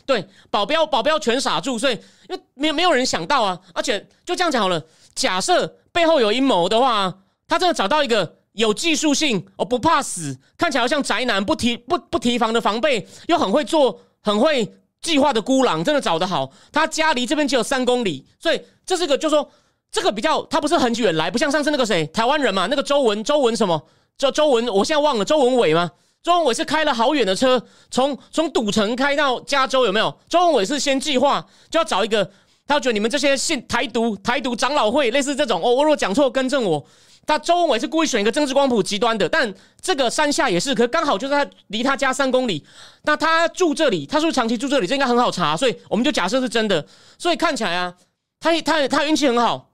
[0.06, 1.96] 对，保镖保镖全傻住，所以
[2.30, 4.82] 因为没有没有人想到啊，而且就这样讲好了，
[5.14, 5.76] 假设。
[5.92, 7.14] 背后有阴谋的话，
[7.48, 14.72] 他真的找到一个有技术性哦，不怕死，看起来像宅男，不提不不提防的防备，又很会做、很会
[15.02, 16.52] 计划的孤狼，真的找得好。
[16.72, 19.50] 他家离这边只有三公里，所以这是个，就说
[19.92, 23.88] 这个比较，他不是很远来，不像上次那个谁，台湾人嘛，那个周文，周文什么？
[24.18, 25.92] 叫周文，我现在忘了，周文伟吗？
[26.22, 30.20] 周文伟是开了好远的车，从从赌城开到加州，有没有？
[30.28, 32.30] 周文伟是先计划就要找一个。
[32.70, 36.86] 他觉得你们这些信台独台独长老会类似这种哦，我如果讲错更正我。
[37.26, 39.52] 他周文伟是故意选一个政治光谱极端的，但
[39.82, 42.64] 这个山下也是，可刚好就是他离他家三公里。
[43.04, 44.86] 那他住这里，他是不是长期住这里？
[44.88, 46.86] 这应该很好查，所以我们就假设是真的。
[47.18, 47.94] 所以看起来啊，
[48.40, 49.72] 他他他运气很好，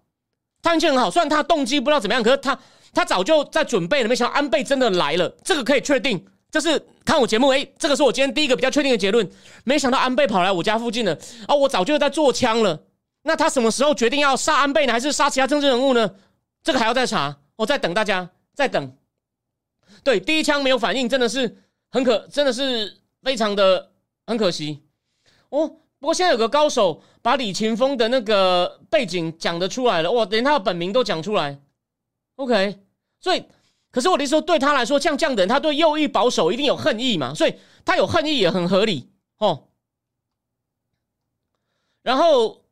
[0.61, 1.11] 他运气很好。
[1.11, 2.57] 虽然他动机不知道怎么样，可是他
[2.93, 4.09] 他早就在准备了。
[4.09, 6.25] 没想到安倍真的来了，这个可以确定。
[6.55, 9.29] 就是看我节目，哎，这个是我今天第一个比较确定的结论。
[9.65, 11.13] 没想到安倍跑来我家附近了，
[11.49, 12.81] 哦，我早就在做枪了。
[13.23, 14.93] 那他什么时候决定要杀安倍呢？
[14.93, 16.15] 还是杀其他政治人物呢？
[16.63, 17.37] 这个还要再查。
[17.57, 18.95] 我在等大家，在等。
[20.01, 21.57] 对，第一枪没有反应，真的是
[21.91, 23.91] 很可，真的是非常的
[24.25, 24.79] 很可惜。
[25.49, 25.67] 哦，
[25.99, 31.59] 不过现在有个高手把李勤峰的那个背景讲得出来了，哇，连他的本名都讲出来。
[32.37, 32.79] OK，
[33.19, 33.43] 所以，
[33.95, 37.55] 可是我的意思说，对他来说，像这样的人，他对右翼保守一定有恨意嘛，所以
[37.85, 39.09] 他有恨意也很合理。
[39.37, 39.69] 哦，
[42.03, 42.65] 然后，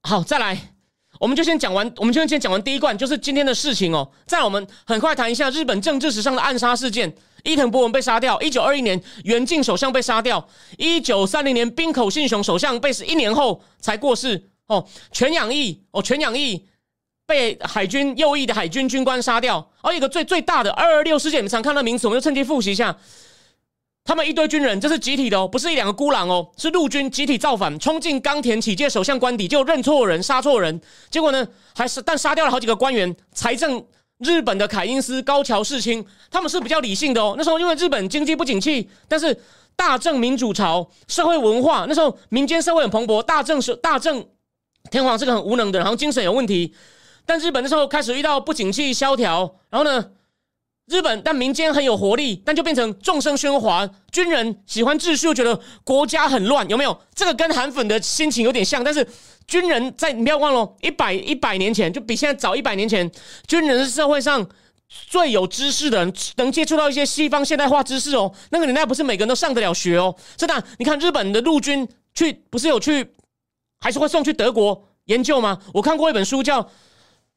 [0.00, 0.72] 好，再来。
[1.20, 4.10] 我们就先讲完，我们就先讲完第一段，就是今天的事情哦。
[4.26, 7.14] 再我们很快谈一下日本政治史上的暗杀事件：
[7.44, 14.48] 伊藤博文被杀掉，一九二一年远近首相被杀掉，一九三零年滨口信雄首相被死一年后才过世。
[14.66, 16.66] 哦，全养义哦，全养义
[17.26, 19.66] 被海军右翼的海军军官杀掉。
[19.80, 22.96] 而一个最最大的二二六事件，你们常看到名词，我们就趁机复习一下。
[24.04, 33.14] 他们一堆军人，这是集体的哦，不是一两个孤狼哦，是陆军集体造反，冲进冈田启介首相官邸，就认错人，杀错人，结果呢，还是但杀掉了好几个官员。
[33.32, 33.80] 财政
[34.18, 37.36] 日本的凯因斯、高桥世清，他们是比较理性的哦。
[37.38, 39.40] 那时候因为日本经济不景气，但是
[39.76, 43.22] 大正民主潮，社会文化那时候民间社会很蓬勃。
[43.22, 44.26] 大正是大正
[44.90, 46.74] 天皇是个很无能的人，好像精神有问题。
[47.24, 50.10] 但日本那时候开始遇到不景气萧条，然后呢？
[50.86, 57.00] 日本，但民间很有活力，但就变成众生喧哗，军人喜欢秩序，又觉得国家很乱，有没有？
[57.14, 58.82] 这个跟韩粉的心情有点像。
[58.82, 59.06] 但是
[59.46, 63.10] 军人在你不要忘了，一百一百年前就比现在早一百年前，
[63.46, 64.46] 军人是社会上
[64.88, 68.30] 最有知识的人，能接触到一些西方现代化知识哦。
[68.50, 70.14] 那个年代不是每个人都上得了学哦。
[70.36, 73.14] 真的，你看日本的陆军去，不是有去，
[73.80, 75.60] 还是会送去德国研究吗？
[75.72, 76.68] 我看过一本书，叫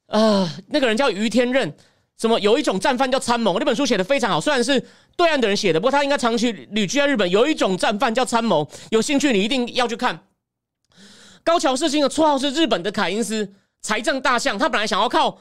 [0.08, 1.76] 呃，那个人叫于天任。
[2.18, 2.40] 什么？
[2.40, 4.40] 有一种战犯叫参谋，那本书写的非常好。
[4.40, 4.82] 虽然是
[5.18, 7.30] 对岸的人写的，不过他应该长期旅居在日本。
[7.30, 10.24] 有一种战犯叫参谋，有兴趣你一定要去看。
[11.44, 14.58] 高桥世清的绰号是日本的凯因斯，财政大象。
[14.58, 15.40] 他本来想要靠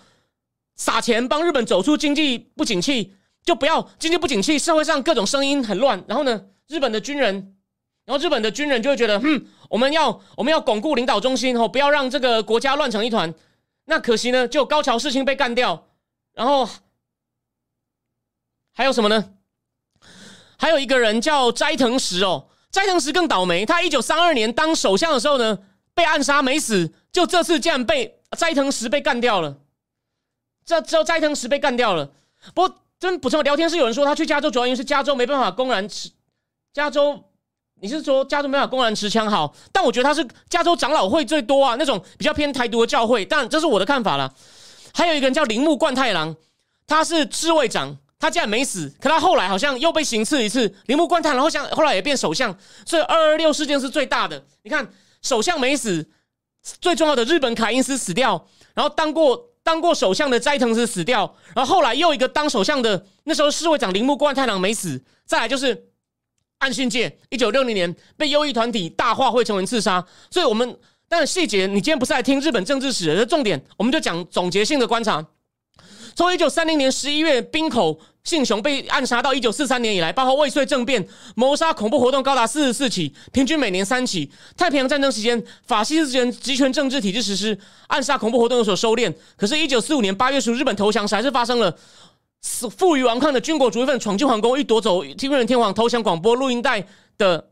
[0.74, 6.02] 撒钱帮日本走出经济不景气，就不要经济不景气，社会上各种声音很乱。
[6.08, 7.54] 然后呢，日本的军人，
[8.04, 13.32] 然后日本的军人就会觉得，嗯，我们要我们要巩固领导中心，哦，不要让这个国家乱成一团。
[13.86, 15.88] 那可惜呢，就高桥世情被干掉。
[16.32, 16.68] 然后
[18.72, 19.34] 还有什么呢？
[20.56, 23.66] 还有一个人叫斋藤石哦，斋藤石更倒霉。
[23.66, 25.58] 他一九三二年当首相的时候呢，
[25.94, 26.92] 被暗杀没死。
[27.12, 29.58] 就这次竟然被斋藤石被干掉了。
[30.64, 32.12] 这之后斋藤石被干掉了。
[32.54, 36.10] 不过真补充，聊天室有人说他去加州主要因为是加州没办法公然持
[36.72, 37.22] 加州，
[37.80, 39.54] 你是说加州没法公然持枪好？
[39.70, 43.24] 但我觉得他是加州长老会最多啊，那种比较偏台独的教会。
[43.24, 44.32] 但这是我的看法了。
[44.94, 46.34] 还有一个人叫铃木贯太郎，
[46.86, 50.72] 他是侍卫长，他竟然没死，可他后来好像又被行刺一次。
[50.86, 52.56] 铃木贯太郎后像后来也变首相，
[52.86, 54.42] 所以二二六事件是最大的。
[54.62, 54.88] 你看，
[55.20, 56.08] 首相没死，
[56.80, 65.88] 最重要的日本凯因斯死掉，然后当过当过首相的斋藤是死掉，然后后来又一个当首相的那时候侍卫长铃木贯太郎没死，再来就是
[66.64, 70.76] 岸信介，一九六零年被右翼团体大化会成为刺杀，所以我们。
[71.06, 75.24] 但细节，你今天不是来听日本政治史的重点，我们就讲总结性的观察。
[76.16, 84.28] 从一九三零年十一月滨口信雄被暗杀到一九四三年以来，包括未遂政变、谋杀、恐怖活动高达四十四起，平均每年三起。
[84.56, 87.56] 太平洋战争期间，法西斯人集权政治体制实施，
[87.88, 89.12] 暗杀恐怖活动有所收敛。
[89.36, 91.76] 可是，一九四五年八月初日本投降时，还是发生了
[92.68, 97.50] 负隅顽抗的军国主义分闯进皇宫，欲夺走日本天皇投降广播录音带的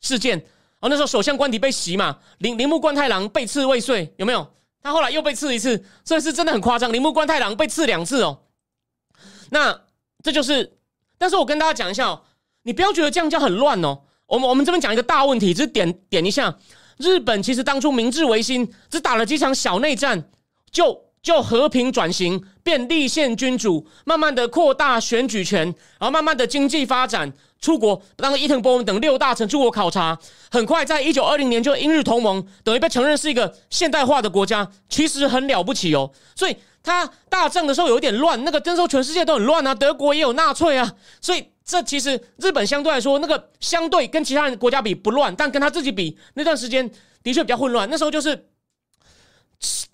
[0.00, 0.38] 事件。
[0.80, 4.46] 哦，那时候首相官邸被袭嘛，铃铃木贯太郎被刺未遂，有没有？
[4.82, 6.92] 他后来又被刺一次，所以是真的很夸张。
[6.92, 8.38] 铃木贯太郎被刺两次哦。
[9.50, 9.82] 那
[10.22, 10.78] 这就是，
[11.18, 12.22] 但是我跟大家讲一下哦，
[12.62, 14.02] 你不要觉得这样叫很乱哦。
[14.26, 16.56] 我们我们这边讲一个大问题，只是点点一下。
[16.98, 20.30] 日本其实当初明治维新只打了几场小内战，
[20.70, 25.64] 就就和平转型变立宪君主，慢慢的扩大选举权，
[25.98, 27.32] 然后慢慢的经济发展。
[27.60, 30.16] 出国，当伊藤博文等六大臣出国考察，
[30.52, 36.08] 很快在一九二零年就英日同盟，等于被承认是一个现代化的国家，其实很了不起哦。
[36.36, 46.88] 所以他大战的时候有点乱，那个征收全世界都很乱啊，德国也有纳粹啊，所以这其实日本相对来说，那个相对跟其他人国家比不乱，但跟他自己比，那段时间
[47.24, 47.90] 的确比较混乱。
[47.90, 48.46] 那时候就是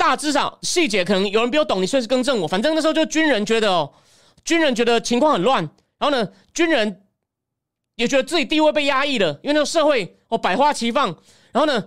[0.02, 2.48] 大致上细节可能有人比我懂，你随时更正我。
[2.48, 3.92] 反正那时候就军人觉得哦，
[4.44, 5.62] 军人觉得情况很乱，
[5.96, 7.04] 然后呢，军人
[7.94, 11.06] 也觉得自己地位被压抑了，因为那个社会哦百花齐放，
[11.52, 11.84] 然后呢，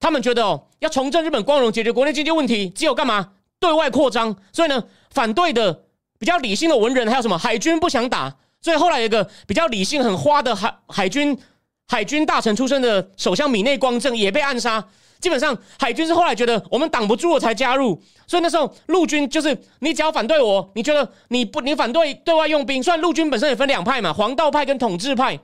[0.00, 4.34] 他们觉得哦要重振日本光荣，解决国内经济问题，只有干嘛对外扩张。
[4.50, 5.84] 所以呢，反对的
[6.18, 8.34] 比较理性的文人还有什么海军不想打。
[8.62, 11.38] 所以后来有一个比较理性、很花的海海军
[11.86, 14.88] 海军大臣出身的首相米内光政也被暗杀。
[15.22, 17.98] 基本上海军是后来觉得我们挡不住了才加入。
[18.26, 22.82] 所以那时候陆军就是你只要反对我，你觉得你不你反对对外用兵。
[22.82, 25.38] 虽然陆军本身也分两派嘛，黄道派跟统治派。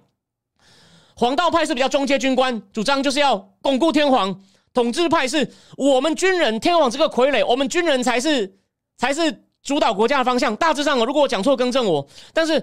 [1.15, 4.39] 黄道派是比较中阶军官，主张就是要巩固天皇。
[4.75, 8.59] 统治派是我们军人，天皇这个傀儡，我们军人才是
[8.99, 10.55] 才是主导国家的方向。
[10.57, 12.07] 大致上，如果我讲错，更正我。
[12.35, 12.63] 但是。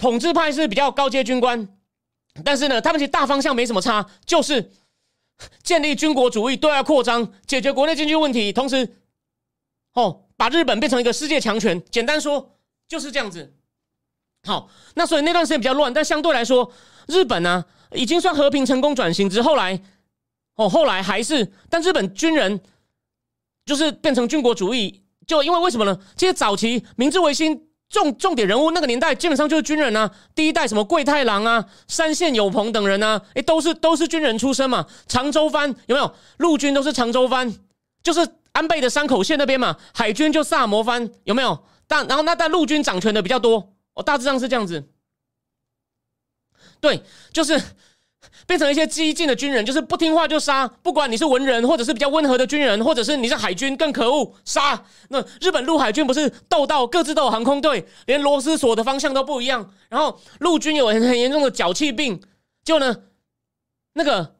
[0.00, 1.68] 统治派是比较高阶军官，
[2.44, 4.70] 但是呢，他们其实大方向没什么差，就是
[5.62, 8.96] 建立军国主义，对外扩张，解决国内经济问题，同时，
[9.94, 11.82] 哦，把日本变成一个世界强权。
[11.90, 13.54] 简单说就是这样子。
[14.46, 16.72] 好，那所以那段时间比较乱，但相对来说，
[17.06, 19.28] 日本呢已经算和平成功转型。
[19.28, 19.80] 之后来，
[20.56, 22.60] 哦，后来还是，但日本军人
[23.64, 26.00] 就是变成军国主义，就因为为什么呢？
[26.16, 27.67] 这些早期明治维新。
[27.88, 34.86] 重重点人物那个年代基本上就是军人啊，第一代什么桂太郎啊、山县有朋等人啊，诶，都是都是军人出身嘛。
[35.06, 37.52] 长州藩有没有陆军都是长州藩，
[38.02, 38.20] 就是
[38.52, 39.76] 安倍的山口县那边嘛。
[39.94, 41.64] 海军就萨摩藩有没有？
[41.86, 44.90] 但然后那但陆军掌权的比较多，哦，大致上是这样子。
[46.80, 47.60] 对，就是。
[48.48, 54.82] 变成一些激进的军人，就是不听话就杀，不管你是文人，或者是比较温和的军人，或者是你是海军，更可恶，杀。
[55.10, 59.70] 那日本陆海军不是斗到各自都有航空队，连螺丝锁的方向都不一样。
[59.90, 62.22] 然后陆军有很很严重的脚气病，
[62.64, 62.96] 就呢，
[63.92, 64.36] 那个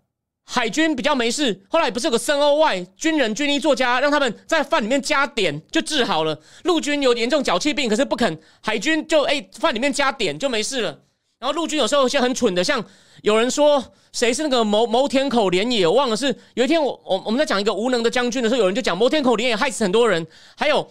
[0.46, 1.66] 海军比较没事。
[1.68, 6.40] 后来不是有个森欧外军人军医作家，让他们在饭里面加碘就治好了。
[6.64, 11.00] 陆军有严重脚气病，可是不肯，海军就哎饭里面加碘就没事了。
[11.38, 12.84] 然后陆军有时候有些很蠢的，像
[13.22, 20.90] 有人说谁是那个谋谋天口连野，我忘了是有一天我我我们在讲一个无能的将军的时候，有人就讲谋天口连野害死很多人，还有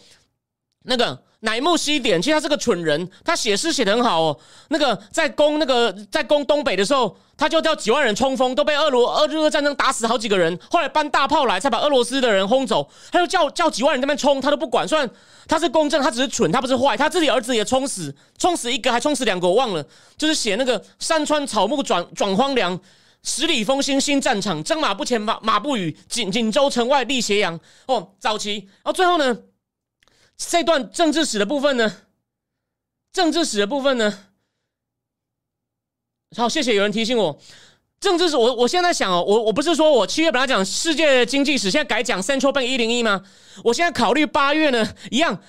[0.84, 4.40] 那个乃木希典，其实他是个蠢人，他写诗写的很好哦。
[4.70, 15.10] 那个在攻那个在攻东北的时候，他就叫几万人冲锋，都被俄罗俄日俄战争打死好几个人，后来搬大炮来才把俄罗斯的人轰走，他就叫叫几万人那边冲，他都不管，虽然。
[15.50, 16.98] 他是公正，他只是蠢，他不是坏。
[16.98, 19.82] 他自己儿子也冲死，冲死一个，还冲死两个，我忘了。
[20.18, 22.78] 就是写那个山川草木转转荒凉，
[23.24, 27.58] 十里风兴新战场，征马不前马马不语，锦锦州城外立斜阳。
[27.86, 29.38] 哦，早期，然后最后呢，
[30.38, 32.04] 这段政治史的部分呢，
[33.12, 34.26] 政治史的部分呢，
[36.36, 37.40] 好，谢谢有人提醒我。
[38.00, 43.24] 政治史我我现在想哦，我我不是说我七月本来讲世界经济史，现在改讲 Central Bank 一零一吗？
[43.64, 45.42] 我现在考虑八月呢，一样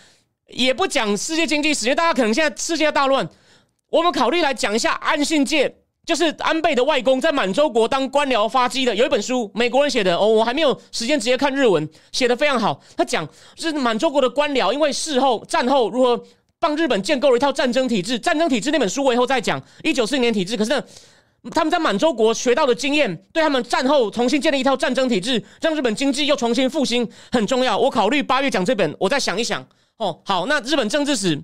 [0.46, 3.28] 也不讲世界经济史，因为大家可能现在世界大乱，
[3.90, 12.80] 我们考虑来讲一下安信介，就是安倍的外公，在满洲国当官僚发迹的，有一本书，美国人写的哦，我还没有时间直接看日文，写的非常好。
[12.96, 16.24] 他讲是满洲国的官僚，因为事后战后如何
[16.58, 20.82] 帮日本建构了一套战争体制，战争体制那本书我以后再讲，一九四零年体制，可是。
[21.54, 27.78] 他们在满洲国学到的经验，对他们战后重新建立一套战争体制，让日本经济又重新复兴很重要。
[27.78, 29.64] 我考虑八月讲这本，我再想一想。
[29.98, 31.40] 哦，好，那日本政治史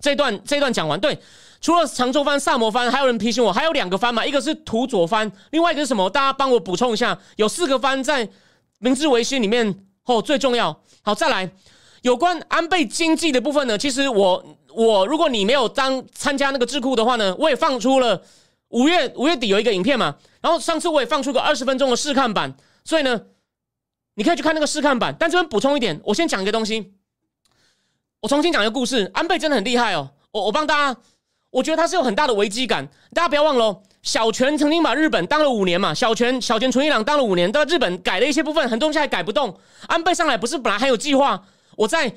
[0.00, 1.00] 这段这段讲完。
[1.00, 1.18] 对，
[1.60, 6.08] 除了长州藩、萨摩藩，还有人提醒我，还有两个藩嘛，一个是土佐藩，另外一个是什么？
[6.08, 7.18] 大家帮我补充一下。
[7.36, 8.28] 有四个藩在
[8.78, 10.82] 明治维新里面，哦，最重要。
[11.02, 11.50] 好，再来
[12.02, 13.76] 有关安倍经济的部分呢？
[13.76, 14.44] 其实我
[14.74, 18.22] 我如果你没有当参加那个智库的话呢，我也放出了。
[18.70, 23.18] 五月五月底有一个影片嘛，然后上次我也放出个二十分钟的试看版，所以呢，
[24.14, 25.16] 你可以去看那个试看版。
[25.18, 26.92] 但这边补充一点，我先讲一个东西，
[28.20, 29.10] 我重新讲一个故事。
[29.14, 31.00] 安倍真的很厉害哦，我我帮大家，
[31.58, 32.88] 我觉得他是有很大的危机感。
[33.12, 39.58] 大家不要忘了，小泉曾经把日本当了五年嘛，小泉小泉纯一郎当了五年，到日本改了一些部分，很多东西还改不动。
[39.88, 41.42] 安倍上来不是本来还有计划？
[41.76, 42.14] 我在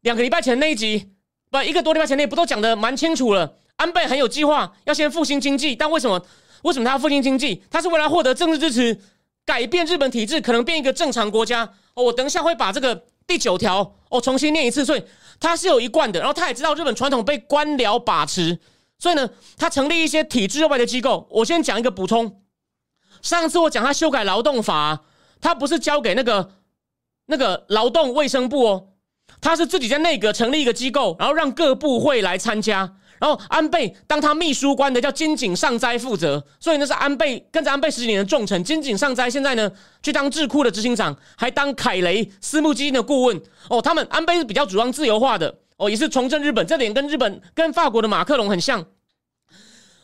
[0.00, 1.10] 两个礼拜前那一集，
[1.50, 3.54] 不一个多礼拜前那不都讲的蛮清楚了？
[3.76, 6.20] 安倍很有计划，要先复兴经济，但为什么？
[6.62, 7.62] 为什么他要复兴经济？
[7.70, 8.98] 他是为了获得政治支持，
[9.44, 11.64] 改变日本体制，可能变一个正常国家。
[11.94, 14.84] 哦，我等一下会把这个第九条哦重新念一次。
[14.84, 15.02] 所以
[15.40, 18.60] 他是有一贯的，然后他也知道日本传统被官僚把持，
[18.98, 21.26] 所以呢，他成立一些体制外的机构。
[21.30, 22.42] 我先讲一个补充，
[23.22, 25.00] 上次我讲他修改劳动法，
[25.40, 26.52] 他不是交给那个
[27.26, 28.88] 那个劳动卫生部哦，
[29.40, 32.96] 他是自己在内阁成立一个机构，然后让各部会来参加。
[33.20, 38.64] 然后安倍当他秘书官的叫金井上斋负责，所以那是安倍跟着安倍十几年的重臣。
[38.64, 39.70] 金井上斋现在呢
[40.02, 43.40] 去当智库的执行长，还当凯雷私募基金的顾问。
[43.68, 48.82] 哦，他们安倍是比较主张自由化的，哦，也是重振日本，这点跟日本跟法国的马克龙很像。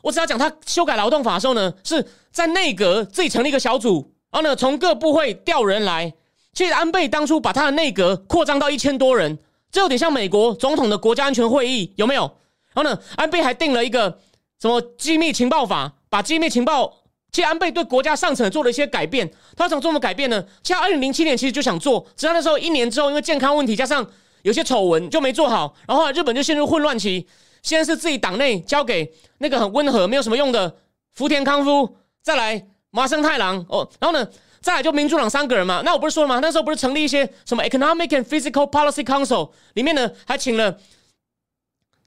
[0.02, 6.12] 我只要讲他修改劳动法的时候呢，是在内阁自己成立一个小组，然后呢从各部会调人来。
[6.52, 9.38] 其实安倍当初把他的内阁扩张到一千多人，
[9.72, 12.30] 这有点像美国总统的国家安全会议，有没有？
[12.76, 14.18] 然后呢，安倍还定了一个
[14.60, 16.92] 什么机密情报法，把机密情报。
[17.32, 20.42] 其实安倍对国家上层做了一些改变，他想做什么改变呢？
[20.62, 24.06] 其实二零零七年其实就想做，只是那时候一年之后因为健康问题加上
[24.42, 27.26] 有些丑闻就没做好，然后日本就陷入混乱期。
[27.62, 30.76] 现在是自己党内交给那个很温和、没有什么用的
[31.12, 34.26] 福田康夫，再来麻生太郎哦，然后呢，
[34.60, 35.82] 再来就民主党三个人嘛。
[35.84, 36.38] 那我不是说了吗？
[36.40, 40.78] 那时候不是成立一些什么 Economic and Physical Policy Council，里面呢还请了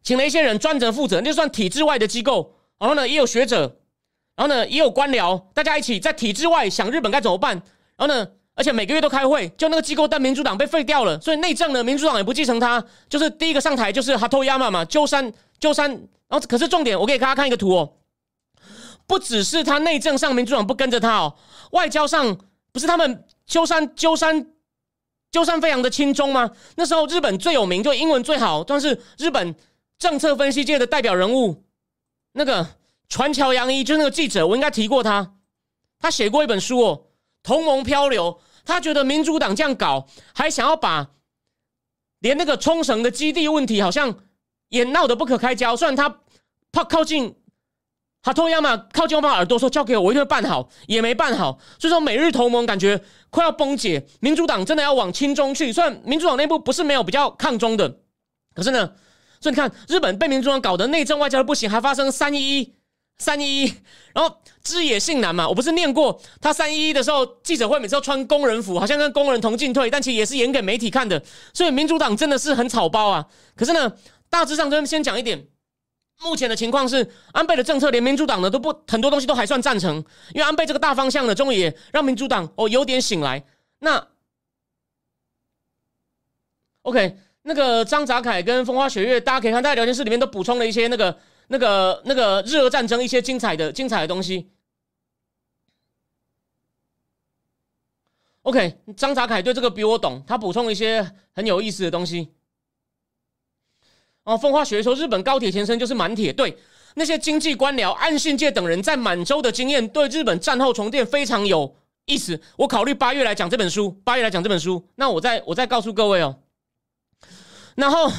[0.03, 2.55] 请了一些人专责负责，就算体制外的机构。
[2.77, 3.77] 然后呢，也有学者，
[4.35, 7.55] 然后呢，也有官僚，大家一起在体制外想日本该怎么办。
[7.97, 9.49] 然后呢，而且每个月都开会。
[9.57, 12.83] 就那个机构，但民主党被废掉了，所以内政呢，民主党也不继承他。
[13.09, 15.31] 就是第一个上台就是哈托亚马嘛，鸠山。
[15.59, 15.91] 鸠山，
[16.29, 17.95] 然后可是重点，我给大家看一个图哦，
[19.05, 21.35] 不只是他内政上民主党不跟着他哦，
[21.71, 22.37] 外交上
[22.71, 24.47] 不是他们鸠山鸠山
[25.33, 26.49] 鸠山非常的亲中吗？
[26.77, 29.53] 那时候日本最有名，就英文最好，但是日本
[29.99, 31.63] 政策分析界的代表人物，
[32.31, 32.65] 那个
[33.07, 35.35] 传桥洋一，就是那个记者，我应该提过他，
[35.99, 37.03] 他写过一本书哦，
[37.43, 38.33] 《同盟漂流》，
[38.65, 41.11] 他觉得民主党这样搞，还想要把
[42.19, 44.17] 连那个冲绳的基地问题，好像。
[44.69, 46.21] 也闹得不可开交，虽然他
[46.71, 47.35] 怕靠近
[48.21, 51.57] 哈托亚马，靠近我把耳朵说交给我，我一定会办好，也没办好。
[51.79, 55.73] 所以说，美日同盟感觉快要崩解，民主党真的要往亲中去。
[55.73, 57.97] 虽然民主党内部不是没有比较抗中的，
[58.53, 58.93] 可是呢，
[59.39, 62.73] 所以你看日本被民主党搞得内政外交都不行，还发生三一一
[63.17, 63.73] 三一一，
[64.13, 71.23] 然后知野信男嘛，我不是念过他三一一的时候记者会每次都穿工人服，好像跟工人同进退，但其实也是演给媒体看的。
[71.53, 73.25] 所以民主党真的是很草包啊。
[73.55, 73.93] 可是呢。
[74.31, 75.47] 大致上，就先讲一点。
[76.21, 79.95] 目前的情况是，安倍的政策连民主党呢都不很多东西都还算赞成，
[80.35, 83.43] 因为安倍这个大方向呢，终于也让民主党哦有点醒来。
[83.79, 84.07] 那
[86.83, 87.17] OK，
[87.49, 94.51] 那个张泽凯跟风花雪月，大家可以看在聊天室里面都补充了一些那个那个那个日俄战争一些精彩的精彩的东西。
[98.43, 102.29] OK，张泽凯对这个比我懂，他补充了一些很有意思的东西。
[104.25, 106.31] 哦，风花雪月说，日本高铁前身就是满铁。
[106.31, 106.55] 对，
[106.93, 112.39] 那些经济官僚、岸信介等人在满洲的经验，对日本战后重建非常有意思。
[112.57, 114.87] 我考虑八月来讲这本书，八月来讲这本书。
[114.93, 116.39] 那我再我再告诉各位哦。
[117.79, 118.11] 然后，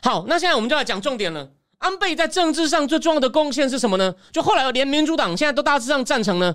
[0.00, 1.48] 好，那现在我们就来讲重点了。
[1.78, 4.14] 安倍在政治上最重要的贡献是什么呢？
[4.32, 6.54] 就后来连民主党现在都大致上赞成呢。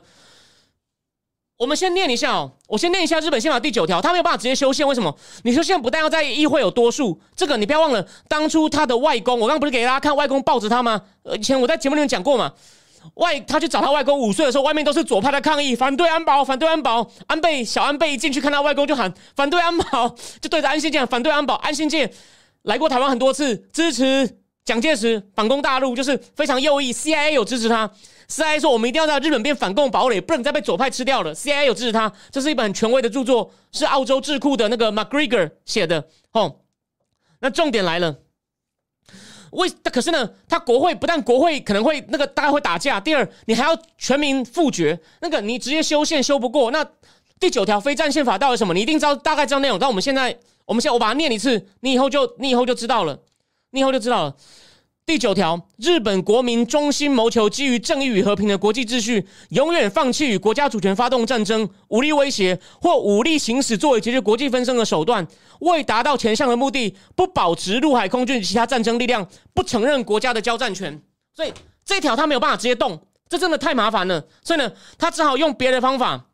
[1.57, 5.13] 我们先念一下哦，我先念一下日本宪法第九条，他没有办法直接修宪，为什么？
[5.43, 11.01] 你说现在不但要在议会有多数，这个你不要忘了，当初他的外公，我刚不是给大家看外公抱着他吗？
[11.37, 12.51] 以前我在节目里面讲过嘛，
[13.15, 17.09] 外他去找他外公五岁的时候，外面都是左派的抗议，反对安保，反对安保。
[17.27, 20.09] 安倍小安倍一进去看他外公就喊反对安保，
[20.41, 21.55] 就对着安信介反对安保。
[21.55, 22.11] 安信介
[22.63, 27.89] 来过台湾很多次，支持蒋介石反攻大陆，就是非常右翼，CIA 有支持他。
[28.29, 31.35] CIA 说：“我们一定要在日本变反共堡垒，不能再被左派吃掉了。
[31.35, 36.07] ”CIA 有支持他，这是一本很权威的著作，是澳洲智库的那个 McGregor 写的。
[36.31, 36.61] 哦，
[37.41, 38.19] 那重点来了，
[39.51, 46.71] 为可是呢，他国会不但国会可能会那个大概会打架，第二你还要全民复决，那个你直接修宪修不过。
[46.71, 46.83] 那
[47.39, 48.73] 第九条非战宪法到底什么？
[48.73, 49.77] 你一定知道，大概知道内容。
[49.77, 53.19] 但我们现在，我们现在我把它念一次，你以后就你以后就知道了，
[53.71, 54.35] 你以后就知道了。
[55.05, 65.27] 第九条，日本国民衷心谋求基于正义与和平的国际秩序，永远放弃与国家主权发动战争、武力威胁或武力行使作为解决国际纷争的手段。
[65.59, 71.01] 为达到前项的目的，不保持陆海空军及其他战争力量，不承认国家的交战权。
[71.33, 71.51] 所以
[71.83, 74.25] 这条他没有办法直接动，这真的太麻烦了。
[74.41, 76.29] 所以呢，他只好用别的方法。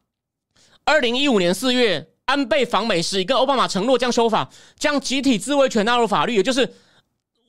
[0.85, 6.73] 二零一五年四月，安倍访美时，跟奥巴马承诺将修法，将集体自卫权纳入法律，也就是。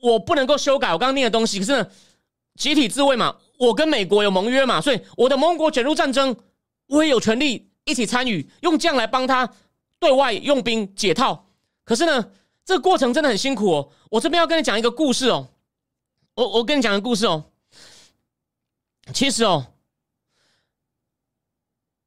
[0.03, 1.87] 我不能够修改我刚刚念的东西，可是呢，
[2.55, 6.35] 集体自卫嘛，我跟美国有盟约嘛，所以我的盟国卷入战争，
[6.87, 9.47] 我也有权利一起参与，用这样来帮他
[9.99, 11.45] 对外用兵解套。
[11.85, 12.31] 可是呢，
[12.65, 13.89] 这个过程真的很辛苦哦。
[14.09, 15.49] 我这边要跟你讲一个故事哦，
[16.33, 17.43] 我我跟你讲个故事哦。
[19.13, 19.67] 其实哦，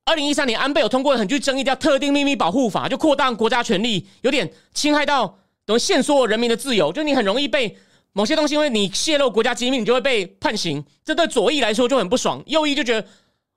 [0.04, 5.38] 二零一三年安倍有通过很具争议叫特定秘密保护法，就扩大国家权力，有点侵害到。
[5.66, 7.74] 等于限缩人民的自由，就你很容易被
[8.12, 10.84] 某些东西，因为你泄露国家机密，你就会被判刑。
[11.02, 13.08] 这对左翼来说就很不爽，右翼就觉得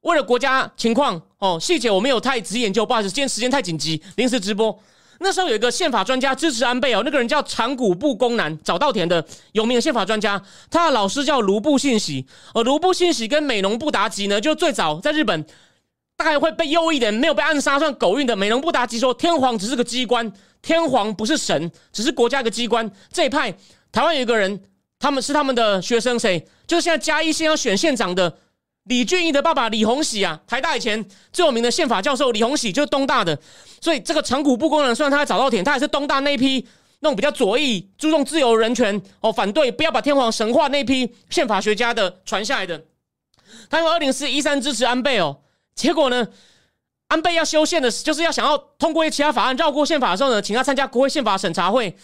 [0.02, 4.74] 为了国家情况哦，细节我没有太仔细研究，不好意思，今天时间太紧急，临时直播。
[5.20, 10.42] 那时候有一个宪法专家支持安倍哦，那个人叫长谷部公男，早稻田的有名的宪法专家，
[10.72, 15.46] 他的老师叫卢布信喜，而卢布信喜跟美浓布达吉呢，就最早在日本。
[16.18, 20.30] 大概会被右翼的人没有被暗杀算狗运的美浓布达吉说天皇只是个机关，
[20.64, 22.92] 天皇不是神，只是国家一个机关。
[23.14, 23.56] 这一派
[23.92, 24.60] 台湾有一个人，
[24.98, 26.44] 他们是他们的学生，谁？
[26.66, 28.36] 就是现在嘉义县要选县长的
[28.86, 33.38] 李俊毅的爸爸李鸿喜啊，台大以前最有名的宪法教授李鸿喜就是东大的，
[33.80, 36.68] 所以这个长谷部工人虽然他在早稻田，他也是东大那批
[37.02, 42.84] 那种比较左翼、注重自由人权哦，反对不要把天皇神化那批宪法学家的传下来的。
[43.70, 45.38] 他用二零四一三支持安倍哦。
[45.78, 46.28] 结果呢？
[47.08, 51.96] 安倍要修宪的，就是要想要通过一些其他法案绕过宪法的时候呢，请他参加国会宪法审查会，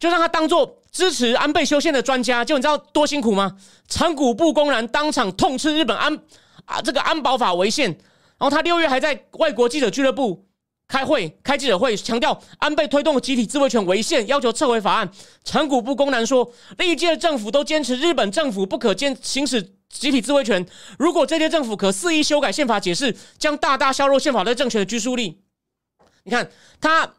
[0.00, 2.44] 就让他当做支持安倍修宪的专家。
[2.44, 3.56] 就你知道多辛苦吗？
[3.86, 6.18] 长谷部公然当场痛斥日本安
[6.64, 10.44] 啊这个安保法违宪，然后他六月还在外国记者俱乐部
[10.88, 15.08] 开会开记者会，强调安倍推动集体自卫权违宪，要求撤回法案。
[15.44, 19.75] 长谷部公然说，历届政府都坚持日本政府不可兼行使。
[19.98, 20.66] 集体自卫权，
[20.98, 25.40] 如果这届政府可肆意修改宪法解释，将大大削弱宪法对政权的拘束力。
[26.24, 27.14] 你看他，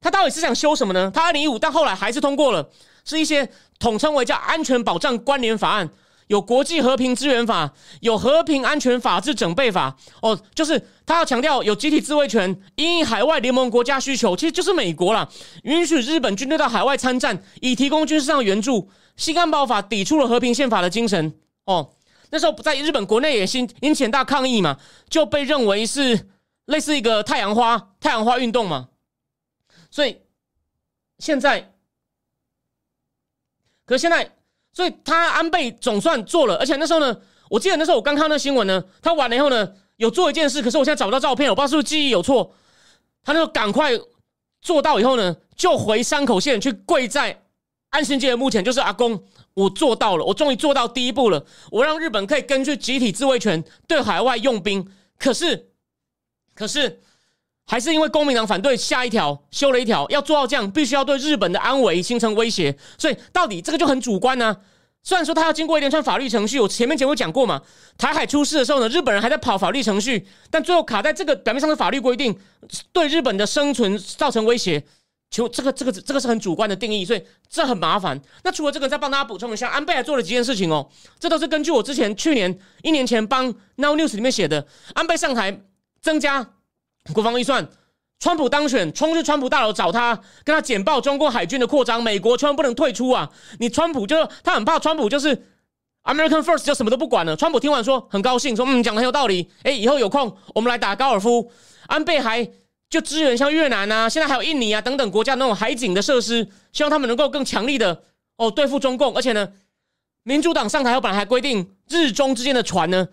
[0.00, 1.10] 他到底是想修什么呢？
[1.12, 2.70] 他二零一五，但后来还是通过了，
[3.04, 5.90] 是一些统称为叫安全保障关联法案，
[6.28, 9.96] 有国际和平支援法，有和平安全法制整备法。
[10.22, 15.28] 哦，就是他要强调有集体自卫权，因海外联盟国家需求，其实就是美国啦，
[15.64, 18.88] 允许日本军队到海外参战，以提供军事上援助。
[19.16, 21.34] 新安保法抵触了和平宪法的精神。
[21.64, 21.93] 哦。
[22.34, 24.76] 那时候不在日本国内也引引起很大抗议嘛，
[25.08, 26.28] 就被认为是
[26.64, 28.88] 类似一个太阳花太阳花运动嘛，
[29.88, 30.20] 所以
[31.20, 31.72] 现在，
[33.86, 34.32] 可现在，
[34.72, 42.52] 所以他安倍总算做了，而且那时候呢，我记得那时候我刚看那新闻呢，他完了以后呢，有做一件事，可是我现在找不到照片，我不知道是不是记忆有错，
[43.22, 43.92] 他那时候赶快
[44.60, 47.43] 做到以后呢，就回山口县去跪在
[47.94, 49.22] 安信街的目前，就是阿公。
[49.54, 51.46] 我做到了，我终于做到第一步了。
[51.70, 54.84] 我让日本可以根据集体自卫权对海外用兵，
[55.16, 55.68] 可是，
[56.56, 57.00] 可是
[57.64, 62.76] 还是因为公民党反对，下一条修了一条，要做到这样，必须要对日本的安危形成威胁。
[62.98, 64.56] 所以，到底这个就很主观呢？
[65.04, 67.62] 虽然说他要经过一连串法律程序，我前面节目讲过嘛，
[67.96, 72.36] 台海出事的时候呢，日本人还在跑法律程序，但最后卡在这个表面上的法律规定，
[72.92, 74.82] 对日本的生存造成威胁。
[75.34, 78.16] 就这个这个这个是很主观的定义，所以这很麻烦。
[78.44, 80.88] 那除了这个，再帮大家补充一下，安倍还做了几件事情哦。
[81.18, 84.64] 这都是根据我之前去年一年前帮 Now News 里面写的。
[84.94, 85.60] 安倍上台
[86.00, 86.50] 增加
[87.12, 87.68] 国防预算，
[88.20, 90.14] 川普当选冲去川普大楼找他，
[90.44, 93.28] 跟他简报中国海军的扩张，美国千万不能退出啊！
[93.58, 95.34] 你川普就他很怕川普就是
[96.04, 97.34] American First 就什么都不管了。
[97.34, 101.50] 川普听完说很高兴，说嗯讲的很有道理，哎以后有空我们来打高尔夫。
[101.88, 102.48] 安倍还。
[102.90, 108.04] 就支援像越南啊，现在还有印尼啊等等国家那种海警的设施，希望他们能够更强力的
[108.36, 109.12] 哦对付中共。
[109.16, 109.52] 而且呢，
[110.22, 113.08] 民主党上台后本来还规定日中之间的船呢，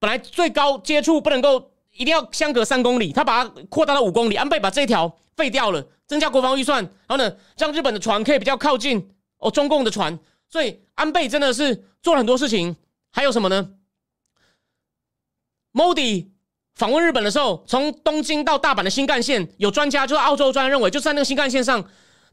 [0.00, 4.34] 本来最高接触不能够一定要相隔三公里，他把它扩大到五公里。
[4.34, 10.18] 安倍把这一条废掉了，增加国防预算，然后呢，让日本的船可以比较靠近哦中共的船。
[10.48, 12.74] 所以安倍真的是做了很多事情。
[13.12, 13.70] 还有什么呢
[15.72, 16.35] ？Modi。
[16.76, 21.82] 访问日本的时候，从东京到大阪的新干线，有专家就是澳洲专家认为，就在那个新干线上，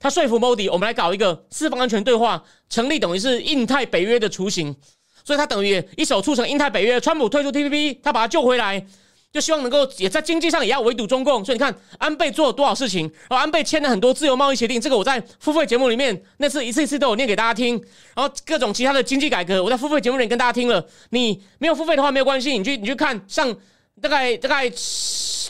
[0.02, 4.76] 他说服 Modi，我们来搞一个四方安全对话，成立等于是印太北约的雏形，
[5.24, 7.00] 所以他等于一手促成印太北约。
[7.00, 8.86] 川普退出 TPP，他把他救回来，
[9.32, 11.46] 就希望能够也在经济上也要围堵中共。
[11.46, 17.82] 所以你看，安倍做了多少事情，然后安倍签了很多自由贸易协定，这个我在付费节目里面那次一次一次都有念给大家听。
[18.14, 20.86] 然后各种其他的经济改革，我在付费节目里跟大家听了。
[21.12, 23.56] 你没有付费的话没有关系，你去你去看上。
[24.04, 24.70] 大概大概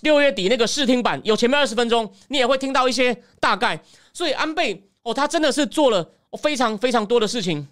[0.03, 3.83] 六月底那个试听版有前面二十分钟，你也会听到一些大概。
[4.13, 7.67] 所以安倍哦，他真的是做了非常非常多的事情。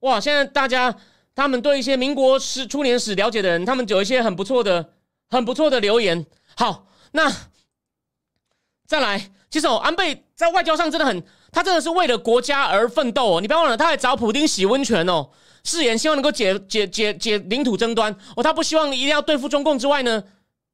[0.00, 0.20] 哇！
[0.20, 0.94] 现在大家
[1.34, 4.92] 他们对一些民国史初年史了解的人，他们有一些很不错的、
[5.30, 6.26] 很不错的留言。
[6.54, 7.32] 好，那
[8.86, 11.24] 再来，其实哦，安倍在外交上真的很，
[11.54, 13.40] 他真的是为了国家而奋斗哦。
[13.40, 15.30] 你不要忘了，他还找普京洗温泉哦。
[15.62, 20.22] 誓言希望能够解解解解领土争端哦，他不希望一定要对付中共之外呢，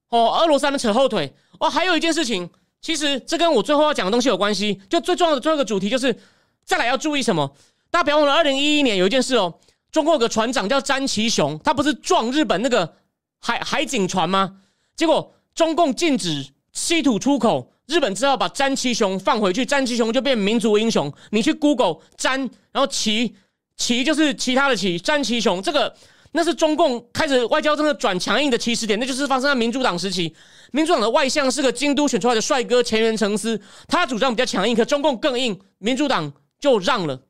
[0.09, 1.71] 哦，俄罗斯他们扯后腿哦。
[1.71, 2.51] 还有一件事情，
[2.81, 6.19] 其实这跟我最后要讲的东西有关系，就最重要的最后一个主题就是
[6.65, 7.55] 再来要注意什么？
[7.91, 9.55] 大家不要忘了，二零一一年有一件事哦，
[9.93, 12.97] 中国有个船长叫詹其雄，他不是撞日本那个
[13.39, 14.57] 海海警船吗？
[14.97, 21.13] 结果中共禁止稀土出口，日本只好把詹其雄放回去，詹其雄就变民族英雄。
[21.31, 22.39] 你去 Google 詹，
[22.71, 23.35] 然后其
[23.77, 25.93] 其就是其他的其，詹其雄这个
[26.31, 30.33] 那是中共开始外交政策转强硬的起始点，那就是发生在民主党时期。
[30.71, 37.21] 民主党的外相是个京都选出来的帅哥前原诚司，他主张比较强硬，可中共更硬，民主党就让了。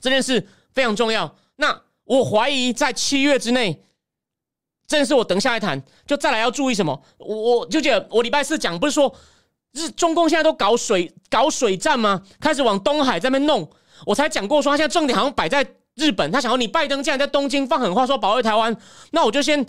[0.00, 1.36] 这件事非常重要。
[1.56, 3.82] 那我怀疑在七月之内。
[4.88, 7.02] 这件事我等下来谈，就再来要注意什么？
[7.18, 9.12] 我我就记得我礼拜四讲，不是说
[9.76, 12.22] 日中共现在都搞水搞水战吗？
[12.40, 13.68] 开始往东海这边弄，
[14.06, 15.64] 我才讲过说他现在重点好像摆在
[15.94, 18.74] 日本，他想要你拜登既然在东京放狠话说保卫台湾，
[19.10, 19.60] 那我就先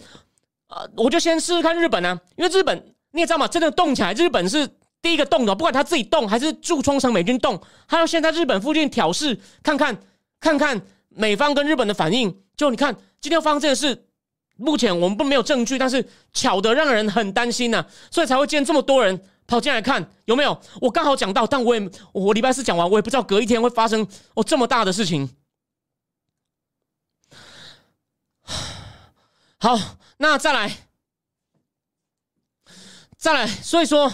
[0.70, 4.68] 呃我就先试试看日本啊，因为日本你也知道嘛，真的动起来，日本是
[5.02, 9.98] 第一个动的，不管他自己动还是驻冲绳美军动，他要先在日本附近挑事，看看
[10.40, 12.42] 看看美方跟日本的反应。
[12.56, 14.06] 就你看今天发生这件事。
[14.60, 16.04] 目前我们不没有证据，但是
[16.34, 20.62] 巧的让人很担心呐，所以才会见这么多人跑进来看有没有。
[20.82, 25.30] 我刚好讲到，但我也我礼拜四讲完，我也不知道隔一天会发生哦这么大的事情。
[29.60, 29.80] 好，
[30.18, 30.78] 那再来，
[33.18, 34.12] 再来，所以说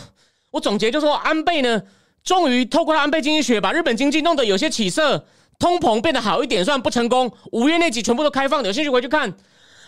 [0.52, 1.84] 我总结就说，安倍呢，
[2.24, 5.28] 终于透过安倍经济学把日本经济弄得有些起色，
[5.60, 7.36] 通膨变得好一点，算不成功。
[7.52, 9.36] 五月那集全部都开放，有兴趣回去看。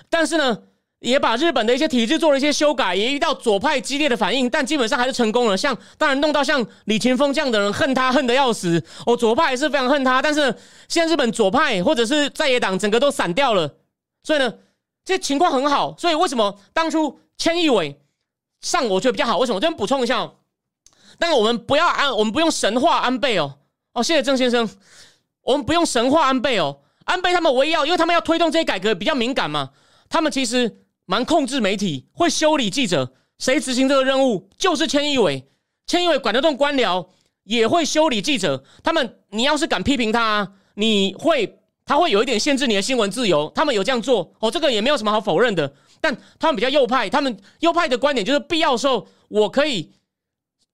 [0.09, 0.63] 但是呢，
[1.05, 5.55] 也把日本的一些体制做了一些修改，也遇到左派激烈的反应，但基本上还是成功了。
[5.55, 10.19] 像当然弄到像李勤峰这样的人恨他恨得要死，哦，左派也是非常恨他。
[10.19, 10.41] 但是
[10.87, 13.75] 现在日本左派或者是在野党整个都散掉了，
[14.23, 14.51] 所以呢，
[15.05, 15.95] 这情况很好。
[15.97, 18.01] 所以为什么当初千亿伟
[18.61, 19.37] 上我觉得比较好？
[19.37, 19.59] 为什么？
[19.59, 20.35] 这边补充一下哦，
[21.19, 23.59] 但我们不要安，我们不用神话安倍哦。
[23.93, 24.67] 哦，谢谢郑先生，
[25.43, 26.79] 我们不用神话安倍哦。
[27.03, 29.69] 安倍他们唯一要，因为他们要推动这些改革比较敏感嘛。
[30.09, 33.13] 他们其实蛮控制媒体，会修理记者。
[33.37, 34.49] 谁执行这个任务？
[34.57, 35.47] 就是千亿委。
[35.85, 37.07] 千亿委管得动官僚，
[37.43, 38.63] 也会修理记者。
[38.81, 43.51] 他们，你要是敢批评他，你会，他会有一点限制你的新闻自由。
[43.53, 45.71] 他们有这样做，哦，这个也没有什么好否认的。
[46.01, 49.91] 但他们比较右派，他们右派的观点就是必要时候我可以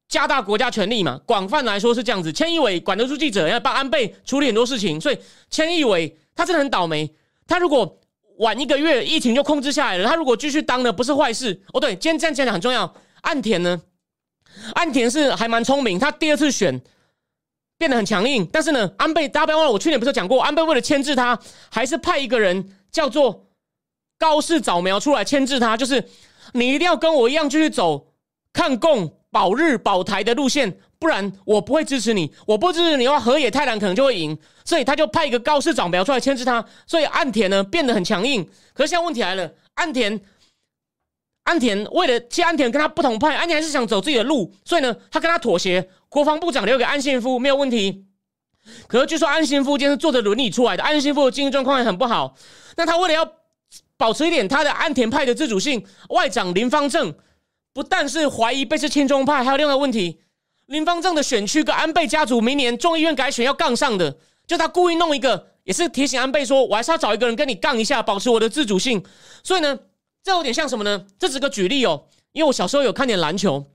[0.07, 1.19] 加大国家权力嘛。
[1.25, 2.31] 广泛来说是这样子。
[2.31, 5.17] 千亿委管得住记者，要帮安倍处理很多事情，所以
[5.49, 7.11] 千亿委他真的很倒霉。
[7.47, 7.99] 他如果
[8.41, 10.07] 晚一个月，疫情就控制下来了。
[10.07, 11.79] 他如果继续当呢，不是坏事哦。
[11.79, 12.91] 对，今天这样讲讲很重要。
[13.21, 13.79] 岸田呢，
[14.73, 16.81] 岸田是还蛮聪明，他第二次选
[17.77, 18.47] 变得很强硬。
[18.51, 21.39] 但是呢，安倍大家不要忘了，我去年不是讲过，安倍为了牵制他，
[21.69, 23.45] 还是派一个人叫做
[24.17, 26.03] 高市早苗出来牵制他，就是
[26.53, 28.07] 你一定要跟我一样继续走
[28.51, 30.79] 抗共保日保台的路线。
[31.01, 38.47] 不然我不会支持你，我不支持你的话，河野太郎可能就会赢，所以他就派一个高市长表出来牵制他，所以岸田呢变得很强硬。
[38.71, 40.21] 可是现在问题来了，岸田，
[41.45, 48.05] 岸田为了其实岸田跟他不同派，岸田还是想走自己的路，所以呢，他跟他妥协，国防部长留给安信夫没有问题。
[48.87, 52.35] 可是据说安信夫今天是坐着轮椅出来的，安信夫的经济状况也很不好。
[52.77, 53.27] 那他为了要
[53.97, 57.11] 保持一点他的岸田派的自主性，外长林方正
[57.73, 60.19] 不但是怀疑被是亲中派，还有另外问题。
[60.71, 64.17] 林方正的选区跟安倍家族明年众议院改选要杠上的，
[64.47, 69.03] 就他故意弄一个，也是提醒安倍说，我还是要找一个人跟你杠一下，保持我的自主性。
[69.43, 69.77] 所以呢，
[70.23, 71.05] 这有点像什么呢？
[71.19, 73.65] 这只个举例哦，因为我小时候有看点篮球，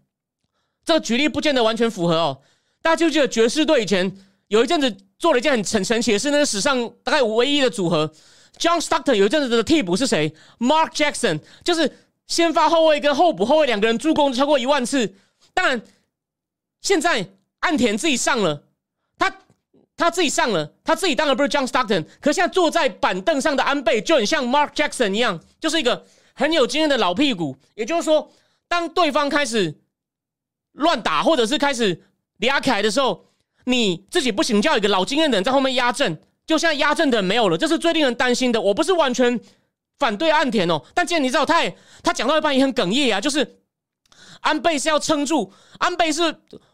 [0.86, 2.40] 这个举例不见得完全符合哦。
[2.80, 4.16] 大家就记得爵士队以前
[4.48, 8.10] 有一阵子做了一件很很神奇的事，那是史上大概唯一的组合。
[8.58, 11.94] John Stockton 有一阵子的替补是谁？Mark Jackson，就是
[12.26, 15.14] 先发后卫跟候补后卫两个人助攻超过一万次，
[15.52, 15.82] 当然。
[16.80, 17.26] 现在
[17.60, 18.62] 岸田自己上了，
[19.18, 19.34] 他
[19.96, 26.04] 他自己上了，他自己当然不是 John Stockton，可现在坐在板凳上的安倍就很像 Mark Jackson 一样，就是一个
[26.34, 27.56] 很有经验的老屁股。
[27.74, 28.30] 也就是说，
[28.68, 29.74] 当对方开始
[30.72, 32.02] 乱打，或者是开始
[32.40, 33.26] 压起来的时候，
[33.64, 38.60] 你自己不行，叫一个老经验的人在后面压阵，就像压阵的人没有了，这是最令人担心的。
[38.60, 39.40] 我不是完全
[39.98, 43.60] 反对岸田哦，但既然你知道，他也他讲到一半也很哽咽啊，就是。
[44.46, 46.22] 安倍是要撑住，安倍是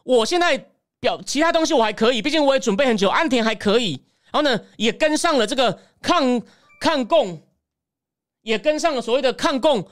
[0.04, 0.68] 我现在
[1.00, 3.08] 表其他东西我还可以，毕竟我也准备很久。
[3.08, 6.42] 安田还可以，然后呢也跟上了这个抗
[6.78, 7.42] 抗共，
[8.42, 9.88] 也跟上了所谓的抗共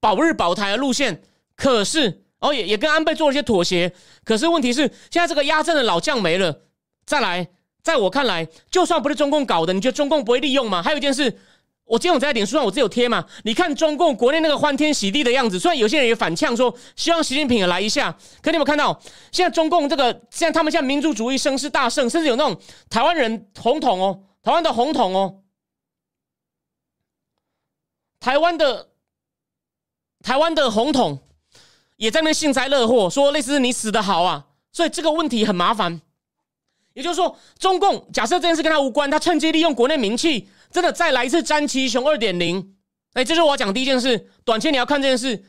[0.00, 1.22] 保日保台的路线。
[1.54, 3.92] 可是，然后也也跟安倍做了一些妥协。
[4.24, 6.62] 可是问题是，现在这个压阵的老将没了。
[7.04, 7.48] 再来，
[7.82, 10.82] 在我看来，就算不是中共搞的，你觉得中共不会利用吗？
[10.82, 11.38] 还有一件事。
[11.86, 13.24] 我今天我在脸书上我自己有贴嘛？
[13.44, 18.10] 你看中共国内那个欢天喜地的样子，虽然有些人也反呛说希望习近平也来一下，
[18.42, 22.60] 可你有没有看到现在中共这个现在他们现在民族主义声势大盛，甚至有那种
[22.90, 25.42] 台湾人红统哦，台湾的红统哦，
[28.18, 28.88] 台湾的
[30.22, 31.20] 台湾的红统
[31.94, 36.00] 也在那幸灾乐祸，说类似你死的好啊，所以这个问题很麻烦。
[36.94, 42.76] 也就是说，中共假设这件事跟他无关，他趁机利用国内名气，真的再来一次詹其雄二点零。
[43.14, 44.28] 哎，这是我要讲第一件事。
[44.44, 45.42] 短期你要看这件事，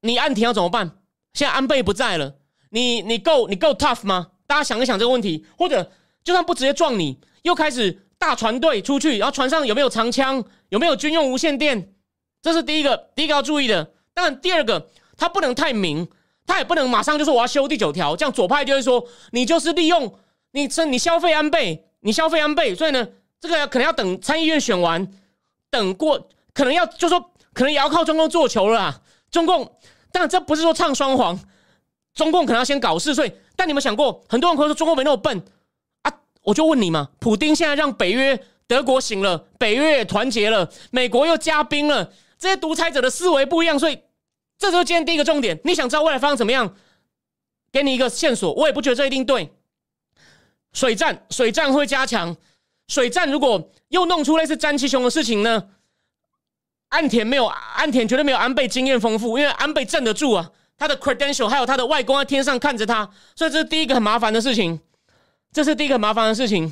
[0.00, 0.90] 你安田要怎么办？
[1.34, 2.36] 现在安倍不在了，
[2.70, 4.30] 你你够你够 tough 吗？
[4.46, 5.92] 大家想一想这个问题，或者
[6.24, 11.92] 就算不直接撞你，又开始大船队出去，然后船上有没有长枪，有没有军用无线电？
[12.40, 13.92] 这是第一个，第一个要注意的。
[14.14, 16.08] 当然，第二个，他不能太明，
[16.46, 20.18] 他也不能马上就说我要修第九条，这样左派就会说你就是利用。
[20.54, 23.06] 你趁你消费安倍，你消费安倍，所以呢，
[23.42, 25.06] 这个可能要等参议院选完，
[25.68, 27.20] 等过，可能要就说，
[27.52, 29.00] 可能也要靠中共做球了啊。
[29.32, 29.78] 中共，
[30.12, 31.36] 但这不是说唱双簧，
[32.14, 33.12] 中共可能要先搞事。
[33.12, 35.42] 所以，但你们想过，很多人可能说中共没那么笨
[36.02, 36.12] 啊？
[36.42, 38.38] 我就问你嘛，普丁现在让北约、
[38.68, 43.98] 德国醒了，北约也团结了，美国又加兵了，这些独裁者的思维不一样，所以
[44.56, 45.60] 这就是今天第一个重点。
[45.64, 46.76] 你想知道未来发生怎么样？
[47.72, 49.52] 给你一个线索，我也不觉得这一定对。
[50.72, 52.36] 水战，水战会加强。
[52.92, 55.70] 水战如果又弄出类似詹其雄的事情呢？
[56.90, 64.78] 岸田没有，岸田绝对没有安倍经验丰富，因为安倍镇得住啊，他的 credential 还有他的外公在天上看着他，所以这是第一个很麻烦的事情。
[65.52, 66.70] 这是第一个麻烦的事情。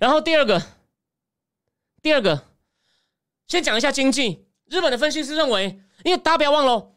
[0.00, 0.60] 然后第二个，
[2.02, 2.42] 第二个，
[3.46, 4.44] 先讲一下经济。
[4.64, 6.92] 日本的分析师认为，因为大家不要忘了。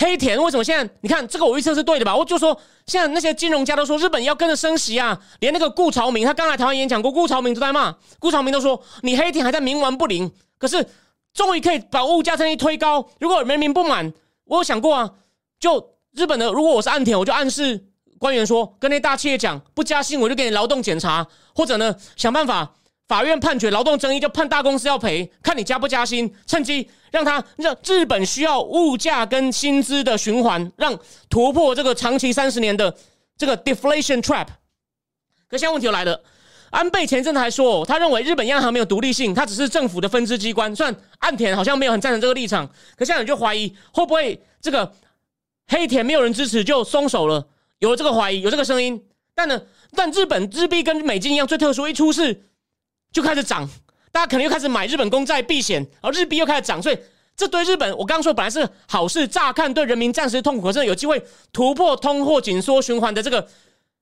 [0.00, 0.94] 黑田为什么现在？
[1.00, 2.16] 你看这个我预测是对的吧？
[2.16, 10.30] 我就说，现在那些金融家都说日本要跟着升息啊，连那个顾朝明他刚来台湾演讲过，顾朝明都在骂，顾朝明都说你黑田还在冥顽不灵。
[10.56, 10.86] 可是
[11.34, 14.12] 终于可以把物价成一推高，如果人民不满，
[14.44, 15.10] 我有想过啊，
[15.58, 17.84] 就日本的，如果我是岸田，我就暗示
[18.20, 22.72] 官员说，跟那大企业讲，不加薪我就给你劳动检查，或者呢想办法。
[23.08, 30.96] 法院判决劳动争议，就判大公司要赔，看你加不加薪，趁机让他让日本需要物价跟薪资的循环，让
[31.30, 32.94] 突破这个长期三十年的
[33.38, 34.48] 这个 deflation trap。
[35.48, 36.22] 可现在问题又来了，
[36.68, 40.76] 安倍前阵子还说，他认为日本央行没有独立性，它只是政府的分支机关。
[40.76, 44.92] 虽然岸田好像没有很赞成这个立场，可现在你就怀疑会不会这个
[45.68, 47.48] 黑田没有人支持就松手了，
[47.78, 49.02] 有了这个怀疑，有这个声音。
[49.34, 49.62] 但呢，
[49.94, 52.44] 但日本日币跟美金一样最特殊，一出事。
[53.12, 53.68] 就开始涨，
[54.12, 56.98] 大家可能又开始买日本公债避险，然后日币又开始涨，所以
[57.36, 63.48] 这对日本，我刚刚说本来是好事，乍看对人民暂时痛苦，可是有机会突破通货紧缩循环的这个，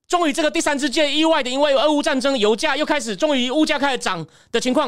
[0.07, 4.87] 终于这个第三世界意外的，因为俄乌战争，油价又开始，终于物价开始涨的情况，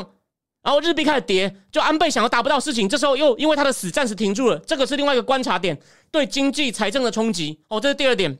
[0.63, 5.79] 然后日币开始跌，就安倍想要达不到事情，这时候又因为他的死暂时停住了，这个是另外一个观察点，
[6.11, 8.37] 对经济财政的冲击，哦，这是第二点。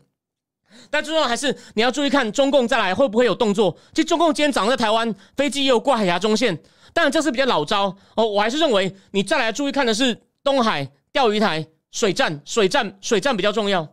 [0.91, 3.77] 但最重要还是你要注意看中共再来会不会有动作。
[3.93, 6.57] 其实中共今天早上在台湾飞机也有过海峡中线，
[6.93, 8.25] 当然这是比较老招哦。
[8.25, 13.87] 我还是认为你再来注意看的是东海钓鱼台水战，水战水战比较重要，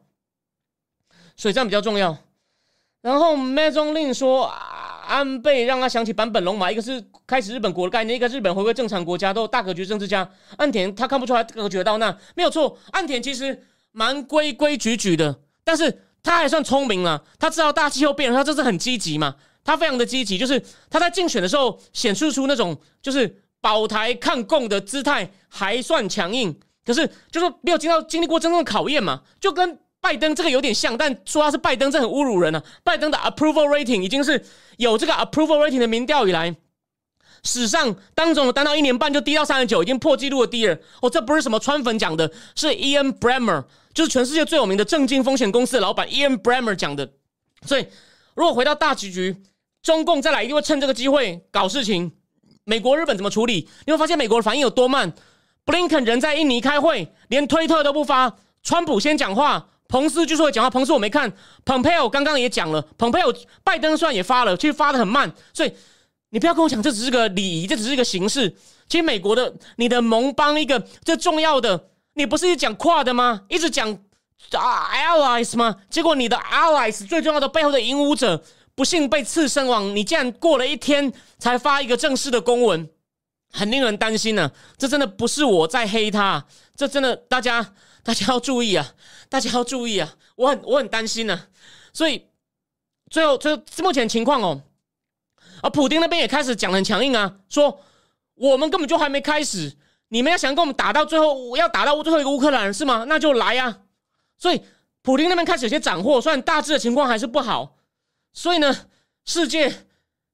[1.37, 2.17] 水战比较重要。
[3.03, 4.51] 然后 m 中令说
[5.07, 10.29] 安倍让他想起坂本龙马，一个是开始日本国的概念，一个日本回归正常国家，都有大格局政治家。
[10.57, 16.03] 岸田他看不出来格局到那没有错，岸田其实蛮规规矩矩的，但是。
[16.27, 19.37] 他还算聪明了，他知道大气候变了，他这是很积极嘛？
[19.63, 20.61] 他非常的积极，就是
[20.91, 26.59] 他在竞选的时候显示出那种就是保台抗共的姿态，还算强硬。
[26.85, 29.23] 可是就是没有经到经历过真正的考验嘛？
[29.41, 32.63] 就跟拜登这个有点像，但说他是拜登，这很侮辱人啊！
[32.85, 34.45] 拜登的 approval rating 已经是
[34.77, 36.55] 有这个 approval rating 的民调以来，
[37.43, 40.77] 史上当总当到一年半就低到三十九，已经破纪录的低了。
[41.03, 43.65] 哦，这不是什么川粉讲的，是 Ian Bremer。
[43.97, 47.11] 就是全世界最有名的正经风险公司的老板 Ian Bremmer 讲的，
[47.63, 47.87] 所以
[48.35, 49.35] 如果回到大局局，
[49.83, 52.13] 中共再来一定会趁这个机会搞事情。
[52.65, 53.67] 美国、日本怎么处理？
[53.87, 55.15] 你会发现美国的反应有多慢。
[55.65, 58.37] 布林肯人在印尼开会，连推特都不发。
[58.63, 61.33] 川普先讲话，彭斯就说会讲话，彭斯我没看。
[61.65, 63.33] 蓬佩奥刚刚也讲了，蓬佩奥
[63.65, 65.33] 拜登虽然也发了，其实发的很慢。
[65.55, 65.73] 所以
[66.29, 68.55] 你不要跟我讲这只是个礼仪，这只是一个形式。
[68.89, 71.89] 其实美国的你的盟邦一个最重要的。
[72.17, 73.43] 你不是一直讲跨的吗？
[73.47, 73.93] 一直讲
[74.53, 75.77] 啊，allies 吗？
[75.91, 78.43] 结果你的 allies 最重要的背后的引武者
[78.75, 82.89] 不幸被刺身亡，你竟然过了一天才发一个正式的公文，
[83.53, 84.51] 很令人担心呢。
[84.79, 88.95] 这真的不是我在黑他，这真的大家大家要注意啊，
[89.29, 91.49] 大家要注意啊，我很我很担心呢。
[91.93, 92.29] 所以
[93.11, 94.63] 最后就目前情况哦，
[95.61, 97.83] 啊，普丁那边也开始讲很强硬啊，说
[98.37, 99.77] 我们根本就还没开始。
[100.09, 103.05] 你们要想跟我们打到最后，要打到最后一个乌克兰是吗？
[103.09, 103.79] 那就来呀！
[104.39, 104.63] 所以
[105.03, 107.77] 普京那边开始有些斩获，虽然大致的情况还是不好。
[108.33, 108.77] 所以呢，
[109.25, 109.87] 世界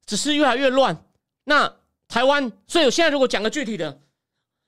[0.05, 1.05] 只是越来越乱。
[1.45, 1.73] 那
[2.09, 4.01] 台湾，所以我现在如果讲个具体的，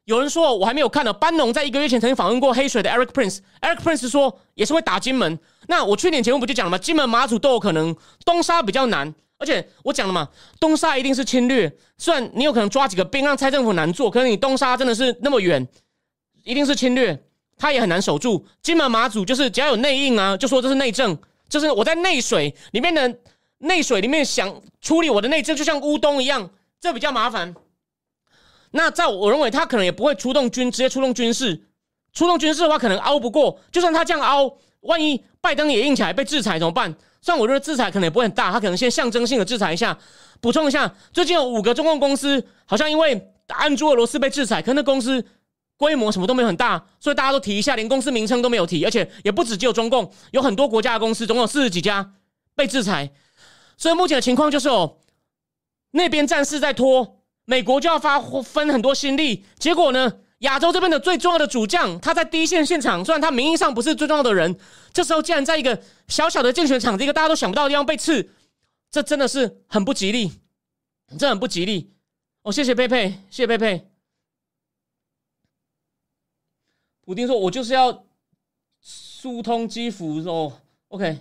[0.05, 1.13] 有人说我还没有看呢。
[1.13, 5.39] 班农在一个月前曾经访问过黑水的 Eric Prince，Eric Prince 说也是会打金门。
[5.67, 6.79] 那我去年节目不就讲了吗？
[6.79, 7.95] 金门、马祖都有可能，
[8.25, 9.15] 东沙比较难。
[9.45, 10.27] 而且我讲了嘛，
[10.59, 11.71] 东沙一定是侵略。
[11.99, 15.69] 虽然你有可能抓几个兵让蔡政府难做，可是你东沙真的是那么远，
[16.45, 17.23] 一定是侵略，
[17.59, 18.47] 他也很难守住。
[18.63, 21.15] 金门、马祖就是只要有内应啊，就说这是内政，
[21.47, 23.19] 就是我在内水里面的
[23.59, 26.49] 内水里面想处理我的内政，就像乌东一样，
[26.81, 27.55] 这比较麻烦。
[28.71, 31.69] 那在我认为，他可能也不会出动军，直接出动军事。
[32.15, 33.61] 出动军事的话，可能熬不过。
[33.71, 36.95] 就算他这样熬，万一拜登也硬起来被制裁怎么办？
[37.25, 39.97] 虽然我认为制裁可能也不会很大，他可能先象征性的制裁一下。
[40.43, 45.25] 补充一下，最近有五个中共公司好像因为安住俄罗斯被制裁，可那公司
[45.79, 52.13] 规模什么都没有很大，所以大家都提一下，连公司名称都没有提，而且也不止只有中共，有很多国家的公司，总共四十几家
[52.55, 53.11] 被制裁。
[53.79, 54.99] 所以目前的情况就是哦，
[55.93, 60.13] 那边战事在拖，美国就要发分很多心力，结果呢？
[60.45, 64.57] 亚洲这边的最重要的主将，他在第一线现场，虽然他名义上不是最重要的人，
[64.93, 68.31] 这时候竟然在一个小小的竞选场，一个大家都想不到的地方被刺，
[68.91, 70.33] 这真的是很不吉利，
[71.19, 71.93] 这很不吉利。
[72.43, 73.91] 哦，谢谢佩佩，谢谢佩佩。
[77.01, 78.05] 普丁说：“我就是要
[78.81, 80.61] 疏通基辅哦。
[80.89, 81.19] ”OK，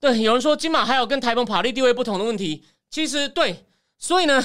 [0.00, 3.64] 对，有人说金马还有跟台澎法律地位不同的问题，其实对，
[3.96, 4.44] 所以呢，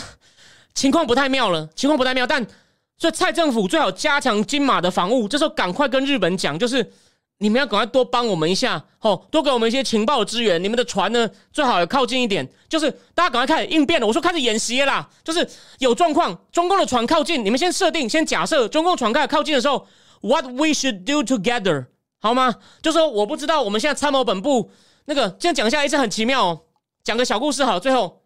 [0.73, 2.47] 情况不太妙了，情况不太妙，但。
[2.97, 6.91] 所以蔡政府最好加强金马的防务，这时候赶快跟日本讲，就是
[7.37, 10.61] 你们要赶快多帮我们一下，吼，多给我们一些情报的资源。
[10.63, 14.07] 你们的船呢，最好也靠近一点，就是大家赶快开始应变了。
[14.07, 19.87] 我说开始演习啦，就是有状况，中共的船靠近，你们先设定，先假设中共船开始靠近的时候
[20.21, 21.85] ，What we should do together，
[22.19, 22.55] 好吗？
[22.81, 24.71] 就说我不知道，我们现在参谋本部
[25.05, 26.61] 那个，这样讲一下，一直很奇妙哦。
[27.03, 28.23] 讲个小故事好，最后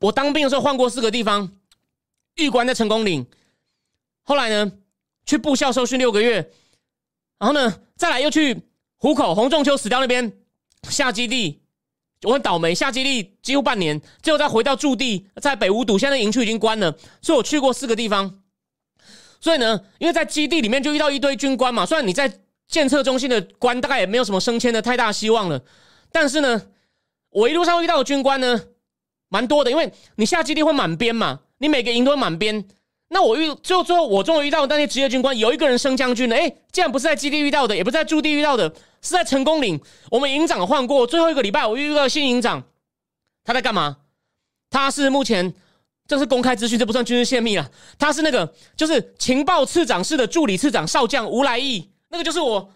[0.00, 1.52] 我当兵的时候换过四个地方。
[2.44, 3.26] 玉关在成功岭，
[4.22, 4.72] 后来呢，
[5.24, 6.50] 去部校受训六个月，
[7.38, 8.62] 然后呢，再来又去
[8.96, 10.32] 虎口洪仲秋死掉那边
[10.84, 11.62] 下基地，
[12.22, 18.42] 我很倒霉，下基地几乎半年，最后再回到驻地，在北五堵，现在营区已经关了，所以我去过四个地方。
[19.40, 25.62] 所以呢，因为在基地里面就遇到一堆军官嘛，虽然你在检测中心的官大概也没有什么升迁的太大希望了，
[26.12, 26.66] 但是呢，
[27.30, 28.66] 我一路上遇到的军官呢，
[29.28, 31.40] 蛮多的，因为你下基地会满编嘛。
[31.60, 32.64] 你每个营都满编，
[33.08, 36.34] 那我遇最后最后我终于遇到那些职业军官，有一个人升将军了。
[36.34, 38.66] 哎，竟然不是在基地遇到的，也不是在驻地遇到的，
[39.02, 39.78] 是在成功岭。
[40.10, 42.62] 我们营长换过，最后一个礼拜我遇到新营长，
[43.44, 43.98] 他在干嘛？
[44.70, 45.52] 他是目前
[46.08, 47.70] 这是公开资讯，这不算军事泄密了。
[47.98, 52.72] 他是那个就是情报次长室的助理次长少将吴来义，那个就是我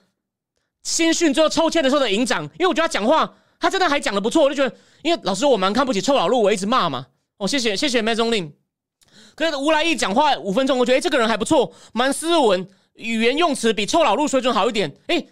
[0.83, 2.43] 新训最后抽签的时候的营长。
[2.43, 7.07] 因为我觉得他讲话，他真的还讲的不错，我就觉得，因为老师我蛮看不起臭老陆，我一直骂嘛。
[7.39, 8.53] 哦，谢谢谢谢麦中令。
[9.35, 14.95] 可是吴来义讲话五分钟，我觉得哎，这个人还不错，蛮斯文，语言用词比臭老陆水准好一点。
[15.09, 15.27] 哎，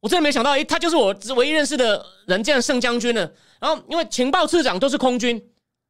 [0.00, 3.32] 我真的没想到，哎，他就是我唯一认识的人，这样圣将军了。
[3.58, 5.42] 然后因为情报次长都是空军，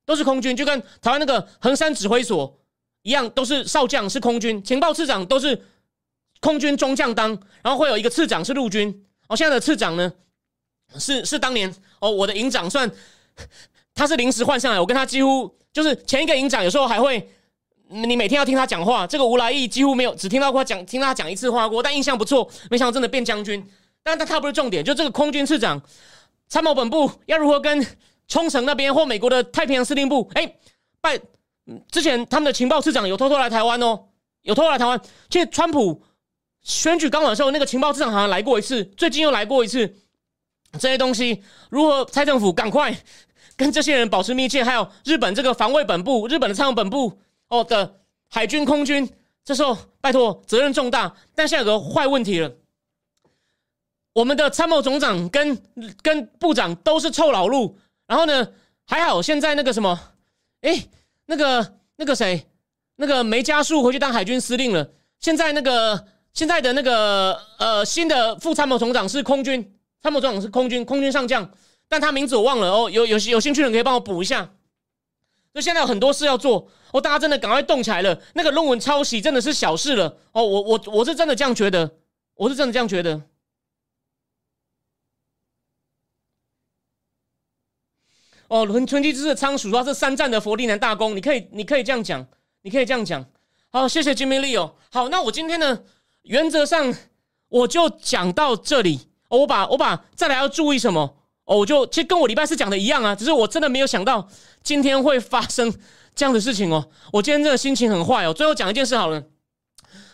[0.05, 2.57] 都是空军，就跟台湾那个衡山指挥所
[3.03, 4.63] 一样，都是少将，是空军。
[4.63, 5.61] 情报次长都是
[6.41, 7.31] 空军中将当，
[7.63, 9.05] 然后会有一个次长是陆军。
[9.27, 10.13] 哦，现在的次长呢，
[10.99, 12.89] 是是当年哦，我的营长算
[13.93, 17.29] 他是临时换上来，我跟他几乎就是前一个营长，有时候还会。
[17.89, 22.49] 你每天要听他讲话，这个吴来义几乎没有，只听到过讲，听他讲一次话过，但印象不错。
[22.69, 23.65] 没想到真的变将军，
[24.03, 25.81] 但但他不是重点，就这个空军次长，
[26.49, 27.87] 参谋本部要如何跟
[28.27, 30.29] 冲绳那边或美国的太平洋司令部？
[30.35, 30.57] 哎，
[31.01, 31.17] 拜
[31.91, 34.07] 之前他们的情报次长有偷偷来台湾哦，
[34.43, 35.01] 有偷偷来台湾。
[35.31, 36.03] 其实川普
[36.63, 39.97] 选举刚完的时候，那个情报次长好像来过一次，最近又来过一次。
[40.81, 42.05] 这些东西如何？
[42.07, 42.95] 蔡政府赶快
[43.57, 47.21] 跟这些人保持密切，还有日本这个防卫本部、日本的参谋本部。
[47.49, 49.09] 哦的海军空军，
[49.45, 52.53] 这时候拜托责任重大，但现在有个坏问题了，
[54.13, 55.63] 我们的参谋总长跟
[56.03, 58.49] 跟部长都是臭老陆，然后呢
[58.87, 59.99] 还好现在那个什么，
[60.63, 60.87] 哎
[61.27, 62.47] 那个那个谁
[62.97, 64.91] 那个梅家树回去当海军司令了，
[65.21, 71.51] 现在那个现在的那个呃新的副参谋总长是空军参谋总长是空军空军上将，
[71.89, 74.51] 但他名字我忘了哦，有有有兴趣的人可以帮我补一下。
[75.55, 78.19] 就现在有很多事要做哦，大家真的赶快动起来了。
[78.35, 81.99] 那个论文抄袭真的是小事了哦，我我我是真的这样觉得，
[82.35, 83.21] 我是真的这样觉得。
[88.49, 92.27] 哦，春春季之的仓鼠说是三战的佛利南大公，你可以你可以这样讲，
[92.63, 93.25] 你可以这样讲。
[93.71, 94.77] 好，谢谢 Jimmy Lee 哦。
[94.91, 95.83] 好，那我今天呢，
[96.23, 96.95] 原则上
[97.49, 99.09] 我就讲到这里。
[99.29, 101.17] 我把我把再来要注意什么？
[101.45, 104.29] 哦，我就其实跟我礼拜四讲的一样啊，只是我真的没有想到
[104.63, 105.73] 今天会发生
[106.17, 108.33] 这样的事情哦，我今天这个心情很坏哦。
[108.33, 109.23] 最后讲一件事好了，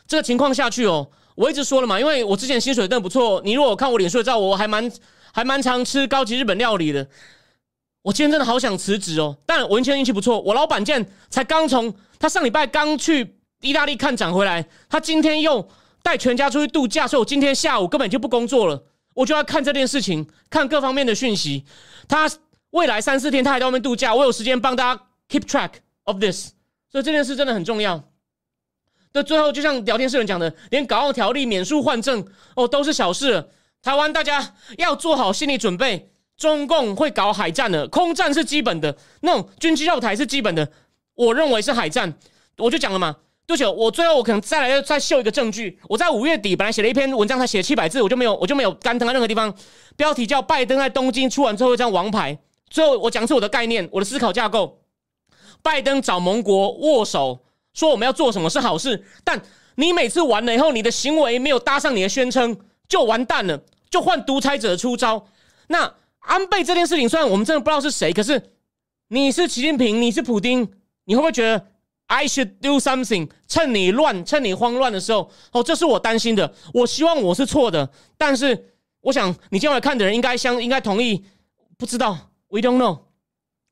[0.07, 3.40] 这个情况下去哦，我一直说了嘛，因为我之前薪水真的不错。
[3.44, 4.90] 你如果看我脸书的照，我还蛮
[5.32, 7.09] 还蛮常吃高级日本料理的。
[8.03, 15.68] 我今天真的好想辞职哦，但我今天运气不错，我老板见才刚从他上礼拜刚去意大利看展回来，他今天又
[16.03, 18.82] 带全家出去度假，所以我今天下午根本就不工作了，
[19.14, 21.64] 我就要看这件事情，看各方面的讯息。
[22.09, 22.28] 他
[22.70, 25.70] 未来三四天他还在外面度假，我有时间帮大家 keep track
[26.05, 26.50] of this，
[26.90, 28.03] 所以这件事真的很重要。
[29.12, 32.26] 那最后就像聊天室人讲的，连港澳条例免书换证
[32.57, 33.48] 哦都是小事，
[33.82, 36.09] 台湾大家要做好心理准备。
[36.38, 40.68] 中共会搞海战的，空战是基本的，那种军机绕台是基本的。
[41.14, 42.12] 我认为是海战，
[42.57, 43.14] 我就讲了嘛。
[43.46, 45.78] 对不起，我最后我可能再来再秀一个证据。
[45.88, 49.55] 我在五月底本来写了一篇文章，才写七百字，我就没有我就没有干登在任何地方。
[49.94, 52.36] 标题叫“拜登在东京出完之后一张王牌”。
[52.70, 54.82] 最后我讲出我的概念，我的思考架构。
[55.63, 57.39] 拜登找盟国握手，
[57.73, 59.41] 说我们要做什么是好事，但
[59.77, 62.59] 你每次完了以后，你的行为没有搭上你的宣称，
[62.89, 65.27] 就完蛋了，就换独裁者出招。
[65.69, 65.95] 那。
[66.25, 68.41] 安倍这件事情，虽然我们真的不知道是谁，可是
[69.09, 70.71] 你是习近平，你是普京，
[71.05, 71.67] 你会不会觉得
[72.07, 73.29] I should do something？
[73.49, 76.55] 趁你乱，趁你慌乱的时候，哦，这是我担心的。
[76.73, 81.25] 我希望我是错的，但是我想你今晚看的人应该相应该同意。
[81.77, 82.17] 不知道
[82.51, 83.01] ，We don't know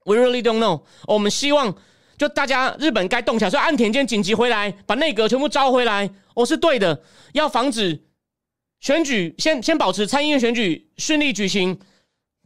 [0.05, 0.82] We really don't know。
[1.07, 1.74] 我们希望
[2.16, 7.03] 就大家日本该动起来，所以安田间紧急回来，把内阁全部招回来，我是对的。
[7.32, 8.03] 要防止
[8.80, 11.78] 选举，先先保持参议院选举顺利举行。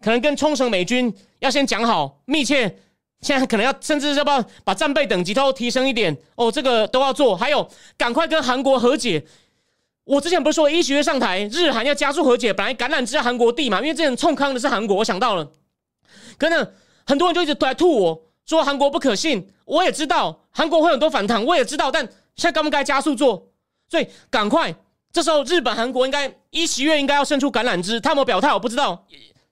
[0.02, 2.76] 可能跟冲绳美军要先讲好，密切，
[3.22, 7.34] 现在可能要甚至要不要把战备等级都提升一点哦，这个都要做。
[7.34, 9.24] 还有，赶快跟韩国和解。
[10.04, 15.50] 我之前不是说一学月上台，日韩要加速和解，本来橄榄枝韩国地嘛，因为之前冲康的是韩国，我想到了。
[16.36, 16.70] 可能
[17.06, 22.04] 很多人就一直来吐我说韩国不可信，我也知道韩国会很多反弹，我也知道，但
[22.36, 23.48] 现在该不该加速做？
[23.88, 24.74] 所以赶快，
[25.12, 28.52] 这时候日本、韩国应该一席月应该要伸出橄榄枝，他有没有表态？
[28.52, 29.06] 我不知道。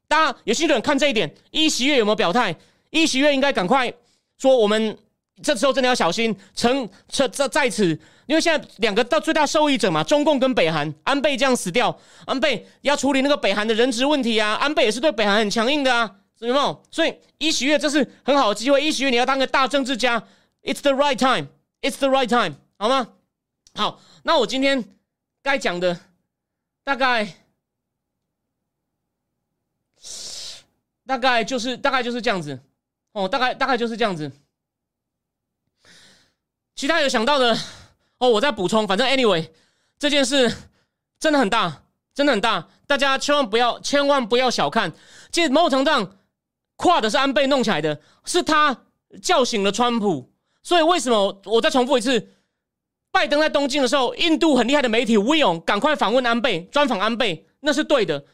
[0.08, 2.54] 大家有兴趣的人看这一点，一席月有没有表态？
[2.90, 3.90] 一席月应该赶快
[4.38, 4.96] 说，我们
[5.42, 6.36] 这时候真的要小心。
[6.54, 16.10] 成这在在此，因为现在两个到最大受益者嘛，中共跟北韩，安倍这样死掉，安倍要处理那个北韩的人质问题啊，安倍也是对北韩很强硬的啊，
[16.48, 16.82] 有没有？
[16.90, 20.20] 所以一十月这是很好的机会，一十月你要当个大政治家
[20.62, 23.14] ，It's the right time，It's the right time，好吗？
[23.74, 24.84] 好，那我今天
[25.42, 25.98] 该讲的
[26.84, 27.34] 大概。
[31.04, 32.58] 大概就是大概就是这样子，
[33.12, 34.30] 哦，大概大概就是这样子。
[36.74, 37.58] 其他有想到的
[38.18, 38.86] 哦，我再补充。
[38.86, 39.50] 反正 anyway，
[39.98, 40.50] 这件事
[41.18, 41.82] 真的很大，
[42.14, 42.68] 真的很大。
[42.86, 44.92] 大家千万不要千万不要小看。
[45.32, 46.16] 其实某种程度上，
[46.82, 48.76] 跨的是安倍弄起来的，是他
[49.22, 50.32] 叫醒了川普。
[50.64, 52.28] 所以为什么我再重复一次？
[53.12, 58.24] 拜登在东京的时候，印度很厉害的媒体吴勇赶快访问安倍，专访安倍，那是对的。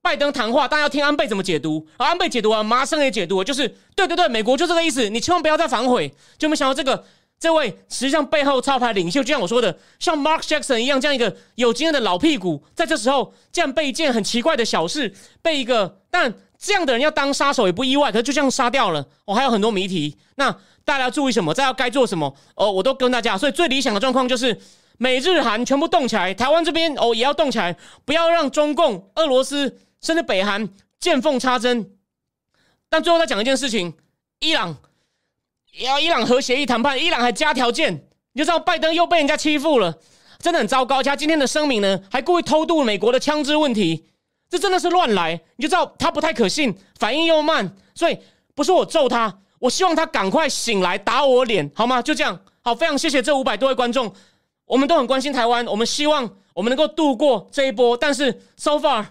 [0.00, 1.86] 拜登谈话，大家要听安倍怎么解读。
[1.98, 5.08] 而安倍解读啊，麻生也解读，就是对对对，美国就这个意思。
[5.10, 6.10] 你千万不要再反悔。
[6.38, 7.04] 就没想到这个
[7.38, 18.10] 这位实际上背后操盘领袖，就像我说的，像 Mark Jackson 一样，这样一个有经验的老屁股，在这时候这样被一件很奇怪的小事被一个，但这样的人要当杀手也不意外。
[18.10, 20.16] 可是就这样杀掉了，我还有很多谜题。
[20.34, 20.50] 那
[20.84, 21.54] 大家要注意什么？
[21.54, 22.34] 再要该做什么？
[22.56, 23.38] 哦，我都跟大家。
[23.38, 24.58] 所以最理想的状况就是
[24.98, 29.78] 美日韩全部动起来，台湾这边哦也要动起来，不要让中共、俄罗斯。
[30.00, 30.68] 甚至北韩
[31.00, 31.90] 见缝插针，
[32.88, 33.94] 但最后再讲一件事情：
[34.38, 34.76] 伊朗
[35.80, 37.92] 要伊朗核协议谈判，伊朗还加条件，
[38.32, 39.98] 你就知道拜登又被人家欺负了，
[40.38, 41.02] 真的很糟糕。
[41.02, 44.04] 加今天的声明呢，还故意偷渡美国的枪支问题，
[44.48, 47.76] 这真的是乱来，你就知道他不太可信，反应又慢。
[47.94, 48.18] 所以
[48.54, 52.00] 不是我揍他，我希望他赶快醒来打我脸，好吗？
[52.00, 54.12] 就这样，好，非常谢谢这五百多位观众，
[54.64, 59.04] 我们都很关心台湾，我们希望我们能够度过这一波，但是 so far。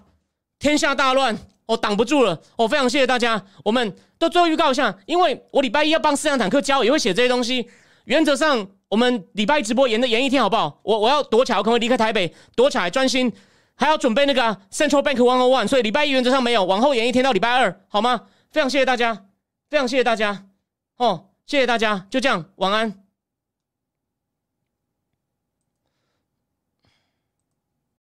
[0.59, 2.41] 天下大乱，我挡不住了。
[2.55, 3.39] 我非常谢谢大家。
[3.63, 7.69] 我们都最后预告一下，因为我礼拜一要帮四辆坦克交，也会写这些东西。
[8.05, 10.79] 原则上，我们礼拜一直播延的延一天，好不好？
[10.81, 13.31] 我我要躲起来，我可能会离开台北，躲起来专心，
[13.77, 15.67] 还要准备那个 Central Bank One-on-One，。
[15.67, 18.23] 所以礼拜一原则上没有，往后延一天到礼拜二，好吗？
[18.51, 19.25] 非常谢谢大家，
[19.69, 20.47] 非常谢谢大家。
[20.97, 23.06] 哦，谢谢大家，就这样，晚安。